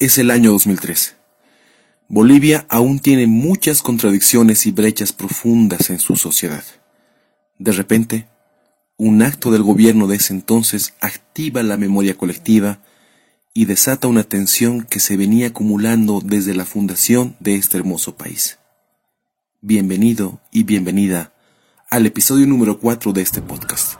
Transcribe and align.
Es 0.00 0.16
el 0.16 0.30
año 0.30 0.52
2003. 0.52 1.14
Bolivia 2.08 2.64
aún 2.70 3.00
tiene 3.00 3.26
muchas 3.26 3.82
contradicciones 3.82 4.64
y 4.64 4.72
brechas 4.72 5.12
profundas 5.12 5.90
en 5.90 5.98
su 5.98 6.16
sociedad. 6.16 6.64
De 7.58 7.70
repente, 7.72 8.26
un 8.96 9.20
acto 9.20 9.50
del 9.50 9.62
gobierno 9.62 10.06
de 10.06 10.16
ese 10.16 10.32
entonces 10.32 10.94
activa 11.02 11.62
la 11.62 11.76
memoria 11.76 12.16
colectiva 12.16 12.80
y 13.52 13.66
desata 13.66 14.08
una 14.08 14.24
tensión 14.24 14.84
que 14.84 15.00
se 15.00 15.18
venía 15.18 15.48
acumulando 15.48 16.22
desde 16.24 16.54
la 16.54 16.64
fundación 16.64 17.36
de 17.38 17.56
este 17.56 17.76
hermoso 17.76 18.16
país. 18.16 18.58
Bienvenido 19.60 20.40
y 20.50 20.62
bienvenida 20.62 21.34
al 21.90 22.06
episodio 22.06 22.46
número 22.46 22.80
4 22.80 23.12
de 23.12 23.20
este 23.20 23.42
podcast. 23.42 23.96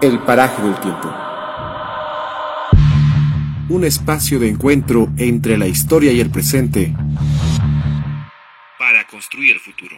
El 0.00 0.22
paraje 0.22 0.62
del 0.62 0.78
tiempo 0.78 1.29
un 3.70 3.84
espacio 3.84 4.40
de 4.40 4.48
encuentro 4.48 5.08
entre 5.16 5.56
la 5.56 5.68
historia 5.68 6.12
y 6.12 6.20
el 6.20 6.28
presente 6.28 6.92
para 8.76 9.06
construir 9.06 9.54
el 9.54 9.60
futuro. 9.60 9.96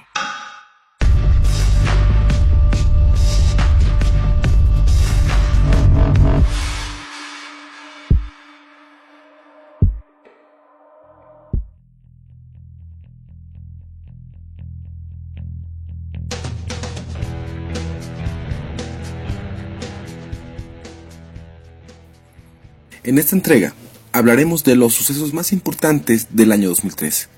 En 23.12 23.18
esta 23.18 23.36
entrega 23.36 23.74
hablaremos 24.12 24.64
de 24.64 24.74
los 24.74 24.94
sucesos 24.94 25.34
más 25.34 25.52
importantes 25.52 26.28
del 26.30 26.50
año 26.50 26.70
2003, 26.70 27.28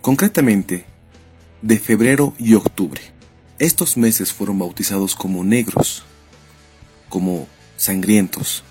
concretamente 0.00 0.86
de 1.62 1.78
febrero 1.78 2.34
y 2.36 2.54
octubre. 2.54 3.00
Estos 3.60 3.96
meses 3.96 4.32
fueron 4.32 4.58
bautizados 4.58 5.14
como 5.14 5.44
negros, 5.44 6.02
como 7.08 7.46
sangrientos. 7.76 8.64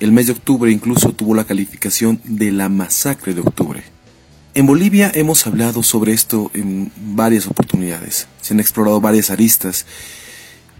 El 0.00 0.12
mes 0.12 0.26
de 0.26 0.32
octubre 0.32 0.70
incluso 0.70 1.14
tuvo 1.14 1.34
la 1.34 1.46
calificación 1.46 2.20
de 2.24 2.52
la 2.52 2.68
masacre 2.68 3.32
de 3.32 3.40
octubre. 3.40 3.84
En 4.52 4.66
Bolivia 4.66 5.10
hemos 5.14 5.46
hablado 5.46 5.82
sobre 5.82 6.12
esto 6.12 6.50
en 6.52 6.92
varias 6.94 7.46
oportunidades, 7.46 8.28
se 8.42 8.52
han 8.52 8.60
explorado 8.60 9.00
varias 9.00 9.30
aristas, 9.30 9.86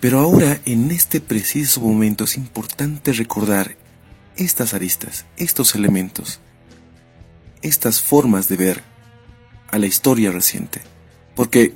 pero 0.01 0.19
ahora 0.19 0.61
en 0.67 0.91
este 0.91 1.23
preciso 1.23 1.81
momento 1.81 2.25
es 2.25 2.37
importante 2.37 3.15
recordar 3.15 3.83
estas 4.37 4.75
aristas, 4.75 5.27
estos 5.37 5.75
elementos, 5.75 6.41
estas 7.63 8.01
formas 8.01 8.49
de 8.49 8.57
ver 8.57 8.83
a 9.71 9.79
la 9.79 9.87
historia 9.87 10.31
reciente. 10.31 10.83
Porque 11.35 11.75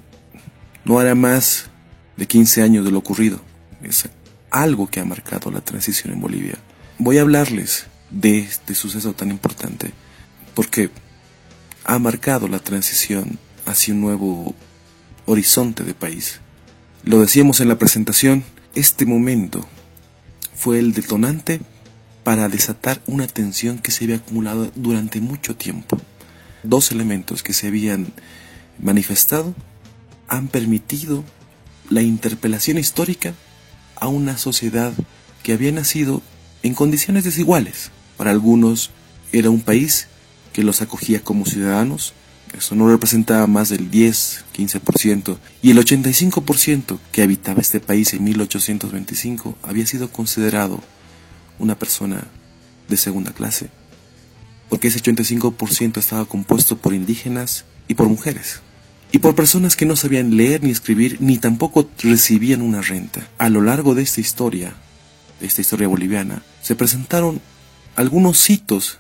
no 0.85 0.99
hará 0.99 1.15
más 1.15 1.71
de 2.17 2.27
15 2.27 2.63
años 2.63 2.85
de 2.85 2.91
lo 2.91 2.99
ocurrido. 2.99 3.41
Es 3.83 4.09
algo 4.51 4.87
que 4.89 5.01
ha 5.01 5.05
marcado 5.05 5.51
la 5.51 5.61
transición 5.61 6.13
en 6.13 6.21
Bolivia. 6.21 6.59
Voy 6.99 7.19
a 7.19 7.23
hablarles 7.23 7.87
de 8.11 8.39
este 8.39 8.75
suceso 8.75 9.13
tan 9.13 9.31
importante 9.31 9.93
porque 10.55 10.91
ha 11.85 11.99
marcado 11.99 12.49
la 12.49 12.59
transición 12.59 13.39
hacia 13.67 13.95
un 13.95 14.01
nuevo 14.01 14.55
horizonte 15.27 15.85
de 15.85 15.95
país. 15.95 16.41
Lo 17.05 17.21
decíamos 17.21 17.61
en 17.61 17.69
la 17.69 17.79
presentación, 17.79 18.45
este 18.75 19.07
momento 19.07 19.67
fue 20.55 20.79
el 20.79 20.93
detonante 20.93 21.61
para 22.29 22.51
desatar 22.51 23.01
una 23.07 23.27
tensión 23.27 23.79
que 23.79 23.91
se 23.91 24.05
había 24.05 24.17
acumulado 24.17 24.71
durante 24.75 25.19
mucho 25.19 25.57
tiempo. 25.57 25.99
Dos 26.63 26.93
elementos 26.93 27.43
que 27.43 27.55
se 27.55 27.69
habían 27.69 28.13
manifestado 28.79 29.55
han 30.29 30.49
permitido 30.49 31.25
la 31.89 32.03
interpelación 32.03 32.77
histórica 32.77 33.33
a 33.97 34.09
una 34.09 34.37
sociedad 34.37 34.93
que 35.43 35.55
había 35.55 35.73
nacido 35.73 36.21
en 36.63 36.75
condiciones 36.75 37.25
desiguales. 37.25 37.91
Para 38.19 38.31
algunos 38.31 38.91
era 39.33 39.49
un 39.49 39.63
país 39.63 40.09
que 40.53 40.63
los 40.63 40.83
acogía 40.83 41.25
como 41.25 41.47
ciudadanos, 41.47 42.13
eso 42.53 42.75
no 42.75 42.91
representaba 42.91 43.47
más 43.47 43.71
del 43.71 43.91
10, 43.91 44.45
15%, 44.55 45.39
y 45.63 45.71
el 45.71 45.79
85% 45.79 46.99
que 47.11 47.23
habitaba 47.23 47.63
este 47.63 47.81
país 47.81 48.13
en 48.13 48.25
1825 48.25 49.57
había 49.63 49.87
sido 49.87 50.13
considerado 50.13 50.83
una 51.59 51.79
persona 51.79 52.27
de 52.89 52.97
segunda 52.97 53.33
clase, 53.33 53.71
porque 54.69 54.89
ese 54.89 55.01
85% 55.01 55.99
estaba 55.99 56.25
compuesto 56.25 56.77
por 56.77 56.95
indígenas 56.95 57.65
y 57.87 57.95
por 57.95 58.09
mujeres, 58.09 58.61
y 59.13 59.19
por 59.19 59.35
personas 59.35 59.77
que 59.77 59.87
no 59.87 59.97
sabían 59.97 60.37
leer 60.37 60.63
ni 60.63 60.71
escribir, 60.71 61.19
ni 61.21 61.39
tampoco 61.39 61.89
recibían 62.03 62.61
una 62.61 62.83
renta. 62.83 63.27
A 63.39 63.49
lo 63.49 63.63
largo 63.63 63.95
de 63.95 64.03
esta 64.03 64.21
historia, 64.21 64.75
de 65.41 65.47
esta 65.47 65.63
historia 65.63 65.89
boliviana, 65.89 66.43
se 66.63 66.75
presentaron 66.75 67.41
algunos 67.97 68.49
hitos 68.51 68.99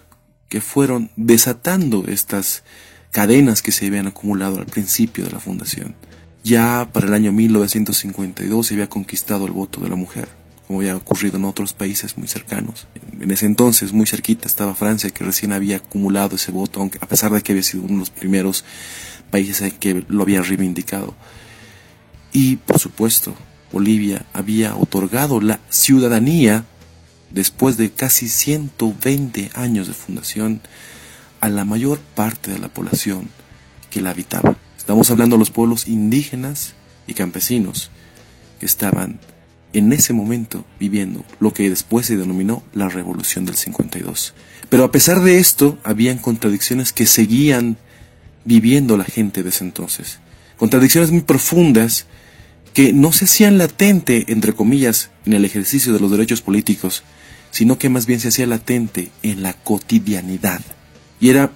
que 0.48 0.60
fueron 0.62 1.10
desatando 1.16 2.06
estas 2.08 2.62
cadenas 3.10 3.60
que 3.60 3.72
se 3.72 3.86
habían 3.86 4.06
acumulado 4.06 4.58
al 4.58 4.66
principio 4.66 5.24
de 5.24 5.30
la 5.30 5.40
fundación. 5.40 5.94
Ya 6.42 6.88
para 6.92 7.06
el 7.06 7.14
año 7.14 7.32
1952 7.32 8.66
se 8.66 8.74
había 8.74 8.88
conquistado 8.88 9.46
el 9.46 9.52
voto 9.52 9.80
de 9.80 9.90
la 9.90 9.96
mujer 9.96 10.37
como 10.68 10.80
había 10.80 10.96
ocurrido 10.96 11.38
en 11.38 11.46
otros 11.46 11.72
países 11.72 12.18
muy 12.18 12.28
cercanos. 12.28 12.86
En 13.18 13.30
ese 13.30 13.46
entonces, 13.46 13.94
muy 13.94 14.06
cerquita, 14.06 14.46
estaba 14.46 14.74
Francia, 14.74 15.08
que 15.08 15.24
recién 15.24 15.54
había 15.54 15.78
acumulado 15.78 16.36
ese 16.36 16.52
voto, 16.52 16.80
aunque 16.80 16.98
a 17.00 17.08
pesar 17.08 17.32
de 17.32 17.40
que 17.40 17.52
había 17.52 17.62
sido 17.62 17.84
uno 17.84 17.94
de 17.94 17.98
los 18.00 18.10
primeros 18.10 18.66
países 19.30 19.72
que 19.80 20.04
lo 20.08 20.22
había 20.22 20.42
reivindicado. 20.42 21.14
Y, 22.34 22.56
por 22.56 22.78
supuesto, 22.78 23.34
Bolivia 23.72 24.26
había 24.34 24.76
otorgado 24.76 25.40
la 25.40 25.58
ciudadanía, 25.70 26.66
después 27.30 27.78
de 27.78 27.90
casi 27.90 28.28
120 28.28 29.52
años 29.54 29.88
de 29.88 29.94
fundación, 29.94 30.60
a 31.40 31.48
la 31.48 31.64
mayor 31.64 31.98
parte 31.98 32.50
de 32.50 32.58
la 32.58 32.68
población 32.68 33.30
que 33.88 34.02
la 34.02 34.10
habitaba. 34.10 34.58
Estamos 34.76 35.10
hablando 35.10 35.36
de 35.36 35.40
los 35.40 35.50
pueblos 35.50 35.88
indígenas 35.88 36.74
y 37.06 37.14
campesinos 37.14 37.90
que 38.60 38.66
estaban 38.66 39.18
en 39.78 39.92
ese 39.92 40.12
momento 40.12 40.64
viviendo 40.78 41.24
lo 41.40 41.52
que 41.52 41.70
después 41.70 42.06
se 42.06 42.16
denominó 42.16 42.62
la 42.74 42.88
Revolución 42.88 43.44
del 43.46 43.56
52. 43.56 44.34
Pero 44.68 44.84
a 44.84 44.92
pesar 44.92 45.22
de 45.22 45.38
esto, 45.38 45.78
habían 45.84 46.18
contradicciones 46.18 46.92
que 46.92 47.06
seguían 47.06 47.78
viviendo 48.44 48.96
la 48.96 49.04
gente 49.04 49.42
de 49.42 49.50
ese 49.50 49.64
entonces. 49.64 50.20
Contradicciones 50.56 51.10
muy 51.10 51.22
profundas 51.22 52.06
que 52.74 52.92
no 52.92 53.12
se 53.12 53.24
hacían 53.24 53.58
latente, 53.58 54.26
entre 54.28 54.52
comillas, 54.52 55.10
en 55.24 55.32
el 55.32 55.44
ejercicio 55.44 55.92
de 55.92 56.00
los 56.00 56.10
derechos 56.10 56.42
políticos, 56.42 57.02
sino 57.50 57.78
que 57.78 57.88
más 57.88 58.06
bien 58.06 58.20
se 58.20 58.28
hacía 58.28 58.46
latente 58.46 59.10
en 59.22 59.42
la 59.42 59.54
cotidianidad. 59.54 60.60
Y 61.20 61.30
era 61.30 61.52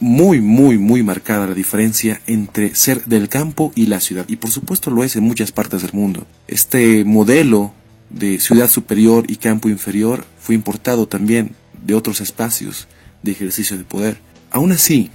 muy, 0.00 0.40
muy, 0.40 0.78
muy 0.78 1.02
marcada 1.02 1.46
la 1.46 1.54
diferencia 1.54 2.20
entre 2.26 2.74
ser 2.74 3.04
del 3.06 3.28
campo 3.28 3.72
y 3.74 3.86
la 3.86 4.00
ciudad. 4.00 4.24
Y 4.28 4.36
por 4.36 4.50
supuesto 4.50 4.90
lo 4.90 5.02
es 5.04 5.16
en 5.16 5.24
muchas 5.24 5.52
partes 5.52 5.82
del 5.82 5.92
mundo. 5.92 6.26
Este 6.46 7.04
modelo 7.04 7.72
de 8.10 8.40
ciudad 8.40 8.70
superior 8.70 9.24
y 9.28 9.36
campo 9.36 9.68
inferior 9.68 10.24
fue 10.40 10.54
importado 10.54 11.08
también 11.08 11.54
de 11.84 11.94
otros 11.94 12.20
espacios 12.20 12.88
de 13.22 13.32
ejercicio 13.32 13.76
de 13.76 13.84
poder. 13.84 14.18
Aún 14.50 14.72
así, 14.72 15.10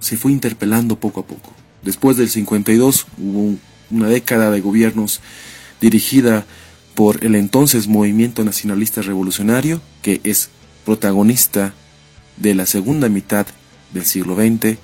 se 0.00 0.16
fue 0.16 0.32
interpelando 0.32 0.98
poco 0.98 1.20
a 1.20 1.26
poco. 1.26 1.52
Después 1.82 2.16
del 2.16 2.28
52 2.28 3.06
hubo 3.18 3.56
una 3.90 4.08
década 4.08 4.50
de 4.50 4.60
gobiernos 4.60 5.20
dirigida 5.80 6.46
por 6.94 7.24
el 7.24 7.34
entonces 7.34 7.88
Movimiento 7.88 8.44
Nacionalista 8.44 9.02
Revolucionario, 9.02 9.80
que 10.02 10.20
es 10.24 10.50
protagonista 10.84 11.74
de 12.36 12.54
la 12.54 12.66
segunda 12.66 13.08
mitad 13.08 13.46
del 13.94 14.04
siglo 14.04 14.36
XX 14.36 14.76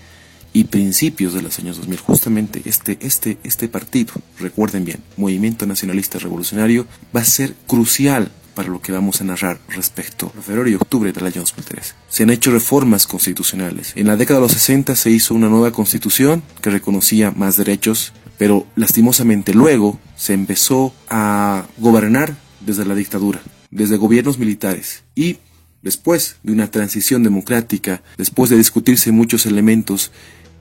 y 0.53 0.65
principios 0.65 1.35
de 1.35 1.43
los 1.43 1.59
años 1.59 1.77
2000. 1.77 1.99
Justamente 2.01 2.63
este, 2.65 2.99
este, 3.03 3.39
este 3.45 3.69
partido, 3.69 4.15
recuerden 4.39 4.85
bien, 4.85 5.03
Movimiento 5.17 5.67
Nacionalista 5.67 6.19
Revolucionario, 6.19 6.87
va 7.15 7.21
a 7.21 7.25
ser 7.25 7.55
crucial 7.67 8.31
para 8.55 8.69
lo 8.69 8.81
que 8.81 8.93
vamos 8.93 9.21
a 9.21 9.25
narrar 9.25 9.61
respecto 9.69 10.33
a 10.37 10.43
febrero 10.43 10.69
y 10.69 10.75
octubre 10.75 11.13
del 11.13 11.25
año 11.27 11.41
2003. 11.41 11.95
Se 12.09 12.25
han 12.25 12.31
hecho 12.31 12.51
reformas 12.51 13.07
constitucionales. 13.07 13.93
En 13.97 14.07
la 14.07 14.17
década 14.17 14.41
de 14.41 14.47
los 14.47 14.53
60 14.53 14.97
se 14.97 15.11
hizo 15.11 15.35
una 15.35 15.49
nueva 15.49 15.73
constitución 15.73 16.43
que 16.61 16.71
reconocía 16.71 17.31
más 17.31 17.57
derechos, 17.57 18.13
pero 18.39 18.67
lastimosamente 18.75 19.55
luego 19.55 20.01
se 20.17 20.35
empezó 20.35 20.93
a 21.09 21.67
gobernar 21.79 22.37
desde 22.61 22.85
la 22.85 22.95
dictadura, 22.95 23.41
desde 23.71 23.97
gobiernos 23.97 24.39
militares 24.39 25.05
y 25.15 25.39
Después 25.83 26.37
de 26.43 26.53
una 26.53 26.71
transición 26.71 27.23
democrática, 27.23 28.03
después 28.19 28.51
de 28.51 28.57
discutirse 28.57 29.13
muchos 29.13 29.47
elementos 29.47 30.13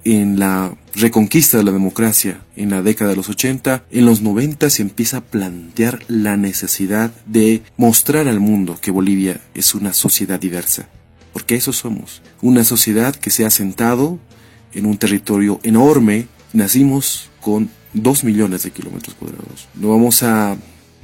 en 0.05 0.39
la 0.39 0.75
reconquista 0.95 1.57
de 1.57 1.63
la 1.63 1.71
democracia 1.71 2.41
en 2.55 2.69
la 2.69 2.81
década 2.81 3.11
de 3.11 3.17
los 3.17 3.29
80, 3.29 3.83
en 3.91 4.05
los 4.05 4.21
90 4.21 4.69
se 4.69 4.81
empieza 4.81 5.17
a 5.17 5.25
plantear 5.25 5.99
la 6.07 6.37
necesidad 6.37 7.11
de 7.25 7.63
mostrar 7.75 8.27
al 8.27 8.39
mundo 8.39 8.77
que 8.81 8.91
Bolivia 8.91 9.41
es 9.53 9.75
una 9.75 9.93
sociedad 9.93 10.39
diversa. 10.39 10.87
Porque 11.33 11.55
eso 11.55 11.73
somos. 11.73 12.21
Una 12.41 12.63
sociedad 12.63 13.15
que 13.15 13.29
se 13.29 13.45
ha 13.45 13.49
sentado 13.49 14.19
en 14.73 14.85
un 14.85 14.97
territorio 14.97 15.59
enorme. 15.63 16.27
Nacimos 16.53 17.29
con 17.41 17.69
dos 17.93 18.23
millones 18.23 18.63
de 18.63 18.71
kilómetros 18.71 19.15
cuadrados. 19.15 19.67
No 19.75 19.89
vamos 19.89 20.23
a 20.23 20.57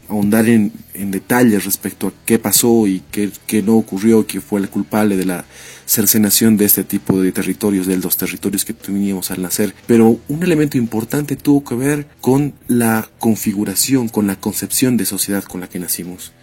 ahondar 0.10 0.48
en, 0.48 0.72
en, 0.94 1.12
detalles 1.12 1.66
respecto 1.66 2.08
a 2.08 2.14
qué 2.26 2.40
pasó 2.40 2.88
y 2.88 3.02
qué, 3.12 3.32
qué, 3.48 3.62
no 3.62 3.76
ocurrió, 3.76 4.28
qué 4.28 4.42
fue 4.42 4.60
el 4.60 4.70
culpable 4.70 5.18
de 5.18 5.26
la 5.26 5.46
cercenación 5.86 6.58
de 6.58 6.66
este 6.66 6.84
tipo 6.84 7.22
de 7.22 7.32
territorios, 7.32 7.88
de 7.88 7.98
los 7.98 8.18
territorios 8.18 8.66
que 8.66 8.74
teníamos 8.74 9.32
al 9.32 9.42
nacer. 9.42 9.74
Pero 9.88 10.20
un 10.28 10.44
elemento 10.44 10.78
importante 10.78 11.36
tuvo 11.36 11.64
que 11.64 11.76
ver 11.76 12.08
con 12.22 12.54
la 12.68 13.10
configuración, 13.20 14.10
con 14.10 14.28
la 14.28 14.40
concepción 14.40 14.98
de 14.98 15.06
sociedad 15.06 15.44
con 15.44 15.62
la 15.62 15.70
que 15.70 15.80
nacimos. 15.80 16.34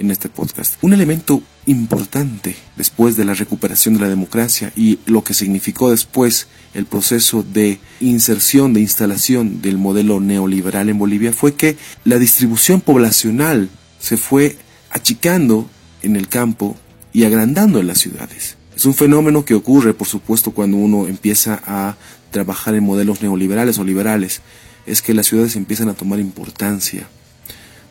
en 0.00 0.10
este 0.10 0.28
podcast. 0.28 0.74
Un 0.82 0.92
elemento 0.92 1.42
importante 1.66 2.56
después 2.76 3.16
de 3.16 3.24
la 3.24 3.34
recuperación 3.34 3.94
de 3.94 4.00
la 4.00 4.08
democracia 4.08 4.72
y 4.74 4.98
lo 5.06 5.22
que 5.22 5.34
significó 5.34 5.90
después 5.90 6.48
el 6.74 6.86
proceso 6.86 7.42
de 7.42 7.78
inserción, 8.00 8.72
de 8.72 8.80
instalación 8.80 9.60
del 9.60 9.78
modelo 9.78 10.20
neoliberal 10.20 10.88
en 10.88 10.98
Bolivia 10.98 11.32
fue 11.32 11.54
que 11.54 11.76
la 12.04 12.18
distribución 12.18 12.80
poblacional 12.80 13.68
se 13.98 14.16
fue 14.16 14.56
achicando 14.90 15.68
en 16.02 16.16
el 16.16 16.28
campo 16.28 16.76
y 17.12 17.24
agrandando 17.24 17.78
en 17.80 17.86
las 17.86 17.98
ciudades. 17.98 18.56
Es 18.74 18.86
un 18.86 18.94
fenómeno 18.94 19.44
que 19.44 19.54
ocurre, 19.54 19.92
por 19.92 20.06
supuesto, 20.06 20.52
cuando 20.52 20.78
uno 20.78 21.06
empieza 21.06 21.60
a 21.66 21.96
trabajar 22.30 22.74
en 22.74 22.84
modelos 22.84 23.20
neoliberales 23.20 23.78
o 23.78 23.84
liberales. 23.84 24.40
Es 24.86 25.02
que 25.02 25.12
las 25.12 25.26
ciudades 25.26 25.56
empiezan 25.56 25.90
a 25.90 25.94
tomar 25.94 26.18
importancia 26.18 27.08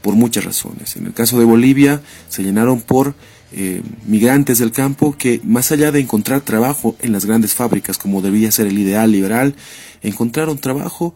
por 0.01 0.16
muchas 0.16 0.46
razones. 0.46 0.96
En 0.96 1.06
el 1.06 1.13
caso 1.13 1.40
de 1.40 1.46
Bolivia 1.46 2.01
se 2.30 2.44
llenaron 2.44 2.81
por 2.81 3.16
eh, 3.51 3.81
migrantes 4.06 4.60
del 4.60 4.72
campo 4.72 5.16
que 5.18 5.42
más 5.44 5.72
allá 5.72 5.92
de 5.92 6.00
encontrar 6.00 6.42
trabajo 6.42 6.96
en 7.01 7.12
las 7.12 7.25
grandes 7.25 7.54
fábricas 7.56 7.98
como 7.98 8.22
debía 8.22 8.51
ser 8.51 8.68
el 8.68 8.78
ideal 8.78 9.12
liberal, 9.12 9.56
encontraron 10.01 10.60
trabajo 10.60 11.16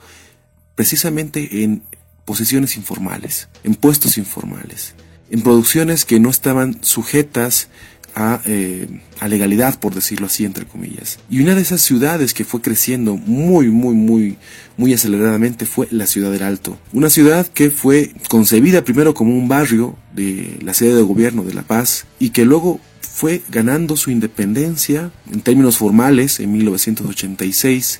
precisamente 0.75 1.63
en 1.63 1.83
posiciones 2.25 2.75
informales, 2.75 3.49
en 3.63 3.75
puestos 3.75 4.17
informales, 4.17 4.95
en 5.29 5.41
producciones 5.41 6.05
que 6.05 6.19
no 6.19 6.29
estaban 6.29 6.83
sujetas 6.83 7.69
a, 8.15 8.41
eh, 8.45 8.87
a, 9.19 9.27
legalidad, 9.27 9.79
por 9.79 9.95
decirlo 9.95 10.27
así, 10.27 10.45
entre 10.45 10.65
comillas. 10.65 11.19
Y 11.29 11.41
una 11.41 11.55
de 11.55 11.61
esas 11.61 11.81
ciudades 11.81 12.33
que 12.33 12.45
fue 12.45 12.61
creciendo 12.61 13.17
muy, 13.17 13.69
muy, 13.69 13.95
muy, 13.95 14.37
muy 14.77 14.93
aceleradamente 14.93 15.65
fue 15.65 15.87
la 15.91 16.05
ciudad 16.05 16.31
del 16.31 16.43
Alto. 16.43 16.77
Una 16.91 17.09
ciudad 17.09 17.47
que 17.47 17.69
fue 17.69 18.11
concebida 18.29 18.83
primero 18.83 19.13
como 19.13 19.35
un 19.35 19.47
barrio 19.47 19.95
de 20.13 20.57
la 20.61 20.73
sede 20.73 20.95
de 20.95 21.01
gobierno 21.01 21.43
de 21.43 21.53
La 21.53 21.63
Paz 21.63 22.05
y 22.19 22.29
que 22.29 22.45
luego 22.45 22.79
fue 23.01 23.41
ganando 23.49 23.95
su 23.95 24.11
independencia 24.11 25.11
en 25.31 25.41
términos 25.41 25.77
formales 25.77 26.39
en 26.39 26.51
1986. 26.51 27.99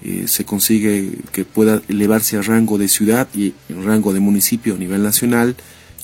Eh, 0.00 0.24
se 0.28 0.44
consigue 0.44 1.10
que 1.32 1.44
pueda 1.44 1.82
elevarse 1.88 2.36
a 2.36 2.42
rango 2.42 2.78
de 2.78 2.86
ciudad 2.88 3.28
y 3.34 3.54
rango 3.68 4.12
de 4.12 4.20
municipio 4.20 4.76
a 4.76 4.78
nivel 4.78 5.02
nacional 5.02 5.56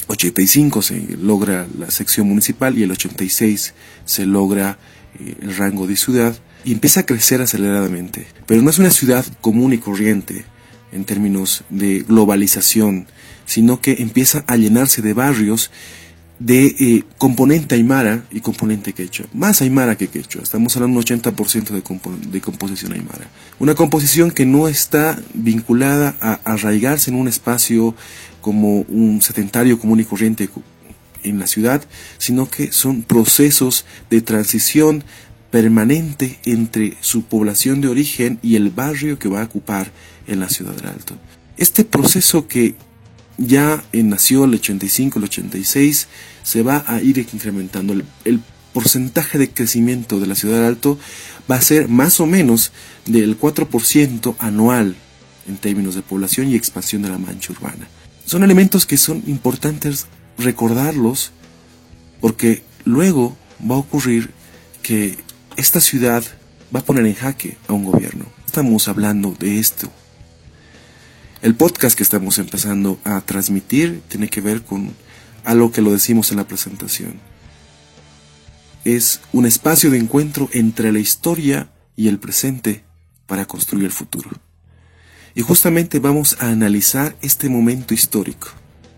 85 0.07 0.83
se 0.83 1.17
logra 1.21 1.67
la 1.79 1.91
sección 1.91 2.29
municipal 2.29 2.77
y 2.79 2.83
el 2.83 2.91
86 2.91 3.75
se 4.05 4.27
logra 4.27 4.79
eh, 5.19 5.35
el 5.41 5.57
rango 5.57 5.87
de 5.87 5.97
ciudad 5.97 6.37
y 6.65 6.73
empieza 6.73 7.01
a 7.01 7.07
crecer 7.07 7.41
aceleradamente. 7.41 8.27
Pero 8.47 8.63
no 8.63 8.71
es 8.71 8.79
una 8.79 8.91
ciudad 8.91 9.25
común 9.41 9.73
y 9.73 9.79
corriente 9.79 10.45
en 10.93 11.05
términos 11.05 11.65
de 11.71 12.01
globalización, 12.01 13.07
sino 13.47 13.81
que 13.81 13.97
empieza 14.01 14.45
a 14.47 14.57
llenarse 14.57 15.03
de 15.03 15.13
barrios 15.13 15.71
de 16.39 16.67
eh, 16.67 17.05
componente 17.17 17.75
aymara 17.75 18.25
y 18.31 18.41
componente 18.41 18.93
quechua. 18.93 19.27
Más 19.33 19.63
aymara 19.63 19.97
que 19.97 20.09
quechua. 20.09 20.43
Estamos 20.43 20.77
hablando 20.77 21.01
de 21.01 21.15
un 21.15 21.21
80% 21.23 21.71
de, 21.71 22.31
de 22.31 22.41
composición 22.41 22.93
aymara. 22.93 23.29
Una 23.59 23.75
composición 23.75 24.31
que 24.31 24.45
no 24.45 24.69
está 24.69 25.19
vinculada 25.33 26.17
a 26.21 26.41
arraigarse 26.45 27.11
en 27.11 27.17
un 27.17 27.29
espacio 27.29 27.95
como 28.45 28.81
un 28.83 29.23
sedentario 29.23 29.79
común 29.79 30.01
y 30.01 30.05
corriente 30.05 30.51
en 31.23 31.39
la 31.39 31.47
ciudad, 31.47 31.83
sino 32.19 32.51
que 32.51 32.73
son 32.73 33.03
procesos 33.03 33.87
de 34.11 34.21
transición 34.21 35.03
permanente 35.51 36.39
entre 36.45 36.99
su 37.01 37.23
población 37.23 37.81
de 37.81 37.89
origen 37.89 38.39
y 38.43 38.57
el 38.57 38.69
barrio 38.69 39.19
que 39.19 39.31
va 39.31 39.41
a 39.41 39.45
ocupar 39.45 39.93
en 40.27 40.41
la 40.41 40.51
ciudad 40.51 40.75
del 40.75 40.89
Alto. 40.89 41.17
Este 41.57 41.85
proceso 41.85 42.47
que 42.47 42.75
ya 43.39 43.83
nació 43.95 44.45
el 44.45 44.57
85, 44.57 45.21
el 45.21 45.25
86, 45.25 46.09
se 46.43 46.63
va 46.63 46.85
a 46.87 47.01
ir 47.01 47.17
incrementando. 47.17 47.95
El, 48.27 48.43
porcentaje 48.75 49.39
de 49.39 49.49
crecimiento 49.49 50.19
de 50.19 50.27
la 50.27 50.35
ciudad 50.35 50.57
del 50.57 50.67
Alto 50.67 50.99
va 51.49 51.55
a 51.55 51.63
ser 51.63 51.89
más 51.89 52.19
o 52.19 52.27
menos 52.27 52.73
del 53.07 53.39
4% 53.39 54.35
anual 54.41 54.97
en 55.47 55.57
términos 55.59 55.95
de 55.95 56.03
población 56.03 56.49
y 56.49 56.57
expansión 56.57 57.03
de 57.03 57.09
la 57.09 57.19
mancha 57.19 57.53
urbana. 57.53 57.89
Son 58.27 58.43
elementos 58.43 58.87
que 58.87 58.97
son 58.97 59.23
importantes 59.27 60.07
recordarlos 60.39 61.33
porque 62.21 62.63
luego 62.85 63.37
va 63.61 63.75
a 63.75 63.79
ocurrir 63.79 64.31
que 64.83 65.19
esta 65.57 65.81
ciudad 65.81 66.25
va 66.75 66.81
a 66.81 66.85
poner 66.85 67.07
en 67.07 67.15
jaque 67.15 67.59
a 67.69 67.75
un 67.75 67.85
gobierno. 67.85 68.25
Estamos 68.47 68.89
hablando 68.89 69.37
de 69.39 69.59
esto. 69.59 69.91
El 71.43 71.55
podcast 71.55 71.97
que 71.97 72.03
estamos 72.03 72.39
empezando 72.39 72.99
a 73.05 73.21
transmitir 73.21 74.01
tiene 74.09 74.29
que 74.29 74.41
ver 74.41 74.63
con 74.63 74.95
algo 75.45 75.71
que 75.71 75.83
lo 75.83 75.93
decimos 75.93 76.31
en 76.31 76.39
la 76.39 76.49
presentación. 76.49 77.21
Es 78.85 79.21
un 79.33 79.45
espacio 79.45 79.91
de 79.91 79.99
encuentro 79.99 80.49
entre 80.53 80.93
la 80.93 80.99
historia 80.99 81.69
y 81.97 82.09
el 82.09 82.19
presente 82.19 82.85
para 83.27 83.45
construir 83.45 83.85
el 83.85 83.93
futuro. 83.93 84.31
Y 85.35 85.43
justamente 85.43 85.99
vamos 85.99 86.37
a 86.39 86.51
analizar 86.51 87.17
este 87.21 87.49
momento 87.49 87.93
histórico. 87.93 88.49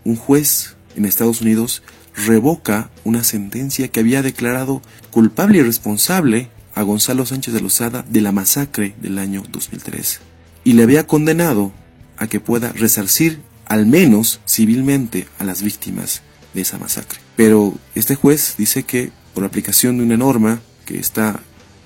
Un 0.03 0.15
juez 0.15 0.75
en 0.95 1.05
Estados 1.05 1.41
Unidos 1.41 1.81
revoca 2.15 2.91
una 3.03 3.23
sentencia 3.23 3.87
que 3.87 3.99
había 3.99 4.21
declarado 4.21 4.81
culpable 5.09 5.59
y 5.59 5.61
responsable 5.63 6.49
a 6.75 6.83
Gonzalo 6.83 7.25
Sánchez 7.25 7.55
de 7.55 7.61
Lozada 7.61 8.05
de 8.07 8.21
la 8.21 8.31
masacre 8.31 8.95
del 9.01 9.17
año 9.17 9.43
2003 9.49 10.19
y 10.63 10.73
le 10.73 10.83
había 10.83 11.07
condenado 11.07 11.71
a 12.17 12.27
que 12.27 12.39
pueda 12.39 12.71
resarcir 12.71 13.41
al 13.65 13.87
menos 13.87 14.39
civilmente 14.47 15.27
a 15.39 15.43
las 15.43 15.63
víctimas 15.63 16.21
de 16.53 16.61
esa 16.61 16.77
masacre. 16.77 17.19
Pero 17.35 17.73
este 17.95 18.15
juez 18.15 18.55
dice 18.57 18.83
que 18.83 19.11
por 19.33 19.43
aplicación 19.43 19.97
de 19.97 20.03
una 20.03 20.17
norma 20.17 20.61
que 20.85 20.99
está 20.99 21.39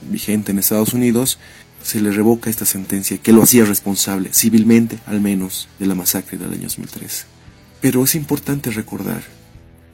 vigente 0.10 0.52
en 0.52 0.60
Estados 0.60 0.94
Unidos, 0.94 1.40
se 1.84 2.02
le 2.02 2.12
revoca 2.12 2.50
esta 2.50 2.66
sentencia 2.66 3.18
que 3.18 3.34
lo 3.34 3.44
hacía 3.44 3.66
responsable, 3.66 4.34
civilmente 4.34 5.00
al 5.06 5.22
menos, 5.22 5.68
de 5.80 5.88
la 5.88 5.96
masacre 5.96 6.38
del 6.38 6.54
año 6.54 6.64
2003. 6.64 7.26
Pero 7.82 8.04
es 8.04 8.16
importante 8.16 8.72
recordar 8.72 9.24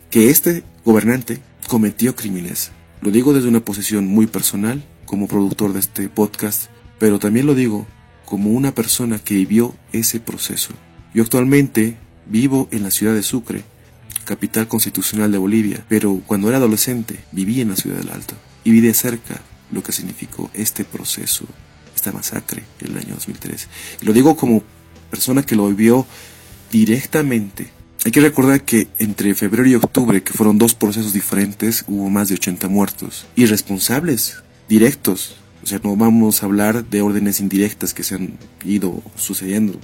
que 0.09 0.29
este 0.29 0.63
gobernante 0.85 1.41
cometió 1.67 2.15
crímenes. 2.15 2.71
Lo 3.01 3.11
digo 3.11 3.33
desde 3.33 3.47
una 3.47 3.61
posición 3.61 4.07
muy 4.07 4.27
personal, 4.27 4.83
como 5.05 5.27
productor 5.27 5.73
de 5.73 5.79
este 5.79 6.09
podcast, 6.09 6.69
pero 6.99 7.19
también 7.19 7.45
lo 7.45 7.55
digo 7.55 7.87
como 8.25 8.51
una 8.51 8.73
persona 8.73 9.19
que 9.19 9.35
vivió 9.35 9.75
ese 9.93 10.19
proceso. 10.19 10.73
Yo 11.13 11.23
actualmente 11.23 11.97
vivo 12.25 12.67
en 12.71 12.83
la 12.83 12.91
ciudad 12.91 13.13
de 13.13 13.23
Sucre, 13.23 13.63
capital 14.25 14.67
constitucional 14.67 15.31
de 15.31 15.37
Bolivia, 15.37 15.85
pero 15.87 16.21
cuando 16.27 16.49
era 16.49 16.57
adolescente 16.57 17.23
viví 17.31 17.61
en 17.61 17.69
la 17.69 17.77
ciudad 17.77 17.97
del 17.97 18.09
Alto 18.09 18.35
y 18.65 18.71
vi 18.71 18.81
de 18.81 18.93
cerca 18.93 19.41
lo 19.71 19.81
que 19.81 19.93
significó 19.93 20.51
este 20.53 20.83
proceso 20.83 21.45
esta 21.97 22.13
masacre 22.13 22.63
en 22.79 22.91
el 22.91 22.97
año 22.97 23.15
2003. 23.15 23.67
Y 24.01 24.05
lo 24.05 24.13
digo 24.13 24.37
como 24.37 24.63
persona 25.09 25.43
que 25.43 25.55
lo 25.55 25.67
vivió 25.67 26.05
directamente 26.71 27.71
Hay 28.05 28.11
que 28.11 28.21
recordar 28.21 28.61
que 28.61 28.87
entre 28.99 29.35
febrero 29.35 29.67
y 29.67 29.75
octubre, 29.75 30.23
que 30.23 30.31
fueron 30.31 30.57
dos 30.57 30.75
procesos 30.75 31.11
diferentes, 31.11 31.83
hubo 31.87 32.09
más 32.09 32.29
de 32.29 32.35
80 32.35 32.69
muertos. 32.69 33.25
Y 33.35 33.47
responsables 33.47 34.43
directos. 34.69 35.35
O 35.61 35.67
sea, 35.67 35.81
no 35.83 35.95
vamos 35.97 36.41
a 36.41 36.45
hablar 36.45 36.85
de 36.85 37.01
órdenes 37.01 37.41
indirectas 37.41 37.93
que 37.93 38.03
se 38.03 38.15
han 38.15 38.37
ido 38.63 39.01
sucediendo. 39.17 39.77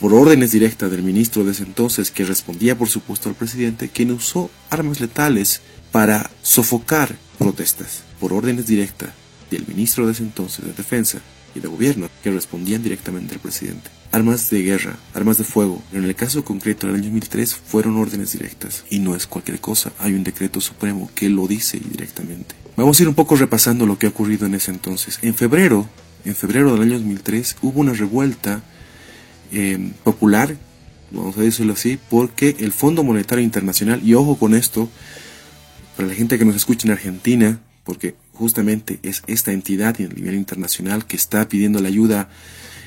Por 0.00 0.14
órdenes 0.14 0.50
directas 0.50 0.90
del 0.90 1.02
ministro 1.02 1.44
de 1.44 1.52
ese 1.52 1.62
entonces, 1.62 2.10
que 2.10 2.24
respondía 2.24 2.76
por 2.76 2.88
supuesto 2.88 3.28
al 3.28 3.36
presidente, 3.36 3.88
quien 3.88 4.10
usó 4.10 4.50
armas 4.70 4.98
letales 4.98 5.60
para 5.92 6.30
sofocar 6.42 7.14
protestas. 7.38 8.02
Por 8.18 8.32
órdenes 8.32 8.66
directas 8.66 9.10
del 9.50 9.66
ministro 9.68 10.06
de 10.06 10.12
ese 10.12 10.22
entonces 10.22 10.64
de 10.64 10.72
defensa 10.72 11.20
y 11.54 11.60
de 11.60 11.68
gobierno, 11.68 12.08
que 12.22 12.30
respondían 12.30 12.82
directamente 12.82 13.34
al 13.34 13.40
presidente. 13.40 13.90
Armas 14.12 14.50
de 14.50 14.62
guerra, 14.62 14.96
armas 15.14 15.38
de 15.38 15.44
fuego, 15.44 15.82
en 15.92 16.04
el 16.04 16.14
caso 16.14 16.44
concreto 16.44 16.86
del 16.86 16.96
año 16.96 17.04
2003 17.04 17.54
fueron 17.54 17.96
órdenes 17.96 18.32
directas 18.32 18.84
y 18.90 18.98
no 18.98 19.14
es 19.14 19.26
cualquier 19.26 19.60
cosa, 19.60 19.92
hay 19.98 20.14
un 20.14 20.24
decreto 20.24 20.60
supremo 20.60 21.10
que 21.14 21.28
lo 21.28 21.46
dice 21.46 21.78
directamente. 21.78 22.54
Vamos 22.76 22.98
a 22.98 23.02
ir 23.02 23.08
un 23.08 23.14
poco 23.14 23.36
repasando 23.36 23.86
lo 23.86 23.98
que 23.98 24.06
ha 24.06 24.10
ocurrido 24.10 24.46
en 24.46 24.54
ese 24.54 24.70
entonces. 24.70 25.18
En 25.22 25.34
febrero, 25.34 25.88
en 26.24 26.34
febrero 26.34 26.72
del 26.72 26.82
año 26.82 26.94
2003 26.94 27.56
hubo 27.62 27.80
una 27.80 27.92
revuelta 27.92 28.62
eh, 29.52 29.92
popular, 30.02 30.56
vamos 31.10 31.36
a 31.36 31.42
decirlo 31.42 31.74
así, 31.74 31.98
porque 32.08 32.56
el 32.58 32.72
Fondo 32.72 33.04
Monetario 33.04 33.44
Internacional, 33.44 34.00
y 34.02 34.14
ojo 34.14 34.36
con 34.38 34.54
esto, 34.54 34.88
para 35.96 36.08
la 36.08 36.14
gente 36.14 36.38
que 36.38 36.44
nos 36.44 36.56
escucha 36.56 36.86
en 36.86 36.92
Argentina, 36.92 37.60
porque 37.84 38.14
justamente 38.40 38.98
es 39.02 39.22
esta 39.26 39.52
entidad 39.52 39.94
a 39.98 40.02
nivel 40.02 40.34
internacional 40.34 41.06
que 41.06 41.16
está 41.16 41.48
pidiendo 41.48 41.80
la 41.80 41.88
ayuda 41.88 42.28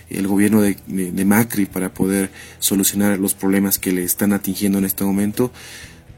el 0.09 0.27
gobierno 0.27 0.61
de, 0.61 1.25
Macri 1.25 1.65
para 1.65 1.93
poder 1.93 2.29
solucionar 2.59 3.19
los 3.19 3.33
problemas 3.33 3.79
que 3.79 3.91
le 3.91 4.03
están 4.03 4.33
atingiendo 4.33 4.77
en 4.77 4.85
este 4.85 5.03
momento, 5.03 5.51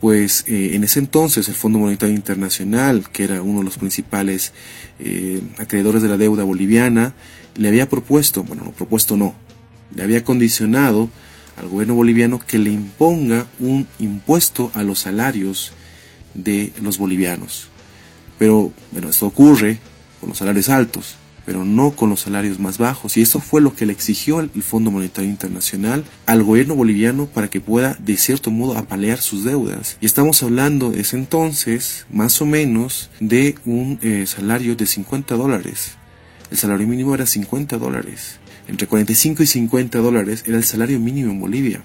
pues 0.01 0.43
eh, 0.47 0.71
en 0.73 0.83
ese 0.83 0.99
entonces 0.99 1.47
el 1.47 1.55
Fondo 1.55 1.79
Monetario 1.79 2.15
Internacional, 2.15 3.09
que 3.11 3.23
era 3.23 3.41
uno 3.41 3.59
de 3.59 3.65
los 3.65 3.77
principales 3.77 4.53
eh, 4.99 5.41
acreedores 5.57 6.01
de 6.01 6.09
la 6.09 6.17
deuda 6.17 6.43
boliviana, 6.43 7.13
le 7.55 7.67
había 7.67 7.87
propuesto, 7.87 8.43
bueno, 8.43 8.63
no 8.65 8.71
propuesto 8.71 9.15
no, 9.15 9.35
le 9.95 10.03
había 10.03 10.23
condicionado 10.23 11.09
al 11.57 11.69
gobierno 11.69 11.95
boliviano 11.95 12.39
que 12.39 12.57
le 12.57 12.71
imponga 12.71 13.47
un 13.59 13.87
impuesto 13.99 14.71
a 14.73 14.83
los 14.83 14.99
salarios 14.99 15.71
de 16.33 16.73
los 16.81 16.97
bolivianos. 16.97 17.69
Pero, 18.37 18.71
bueno, 18.91 19.09
esto 19.09 19.27
ocurre 19.27 19.79
con 20.19 20.29
los 20.29 20.37
salarios 20.37 20.69
altos, 20.69 21.15
pero 21.45 21.63
no 21.63 21.91
con 21.91 22.09
los 22.09 22.21
salarios 22.21 22.59
más 22.59 22.77
bajos. 22.77 23.17
Y 23.17 23.21
eso 23.21 23.39
fue 23.39 23.61
lo 23.61 23.75
que 23.75 23.85
le 23.85 23.93
exigió 23.93 24.39
el 24.39 24.49
Fondo 24.63 24.91
Monetario 24.91 25.29
Internacional 25.29 26.03
al 26.25 26.43
gobierno 26.43 26.75
boliviano 26.75 27.27
para 27.27 27.49
que 27.49 27.61
pueda, 27.61 27.95
de 27.99 28.17
cierto 28.17 28.51
modo, 28.51 28.77
apalear 28.77 29.21
sus 29.21 29.43
deudas. 29.43 29.97
Y 30.01 30.05
estamos 30.05 30.41
hablando 30.43 30.91
de 30.91 31.01
ese 31.01 31.17
entonces, 31.17 32.05
más 32.11 32.41
o 32.41 32.45
menos, 32.45 33.09
de 33.19 33.55
un 33.65 33.99
eh, 34.01 34.25
salario 34.27 34.75
de 34.75 34.85
50 34.85 35.35
dólares. 35.35 35.97
El 36.51 36.57
salario 36.57 36.87
mínimo 36.87 37.13
era 37.13 37.25
50 37.25 37.77
dólares. 37.77 38.39
Entre 38.67 38.87
45 38.87 39.43
y 39.43 39.47
50 39.47 39.99
dólares 39.99 40.43
era 40.47 40.57
el 40.57 40.63
salario 40.63 40.99
mínimo 40.99 41.31
en 41.31 41.39
Bolivia 41.39 41.83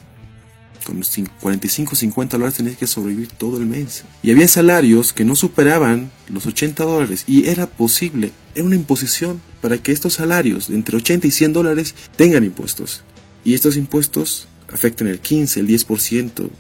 con 0.91 0.99
los 0.99 1.17
45 1.41 1.95
50 1.95 2.37
dólares 2.37 2.57
tenías 2.57 2.77
que 2.77 2.89
sobrevivir 2.89 3.29
todo 3.29 3.59
el 3.59 3.67
mes. 3.67 4.03
Y 4.25 4.33
había 4.33 4.49
salarios 4.49 5.13
que 5.13 5.25
no 5.25 5.37
superaban 5.37 6.11
los 6.29 6.47
80 6.47 6.83
dólares 6.83 7.25
y 7.29 7.47
era 7.47 7.69
posible, 7.69 8.33
era 8.57 8.65
una 8.65 8.75
imposición 8.75 9.41
para 9.61 9.79
que 9.79 9.93
estos 9.93 10.15
salarios 10.15 10.67
de 10.67 10.75
entre 10.75 10.97
80 10.97 11.29
y 11.29 11.31
100 11.31 11.53
dólares 11.53 11.95
tengan 12.17 12.43
impuestos. 12.43 13.05
Y 13.45 13.55
estos 13.55 13.77
impuestos 13.77 14.49
afectan 14.73 15.07
el 15.07 15.21
15, 15.21 15.61
el 15.61 15.69
10% 15.69 16.51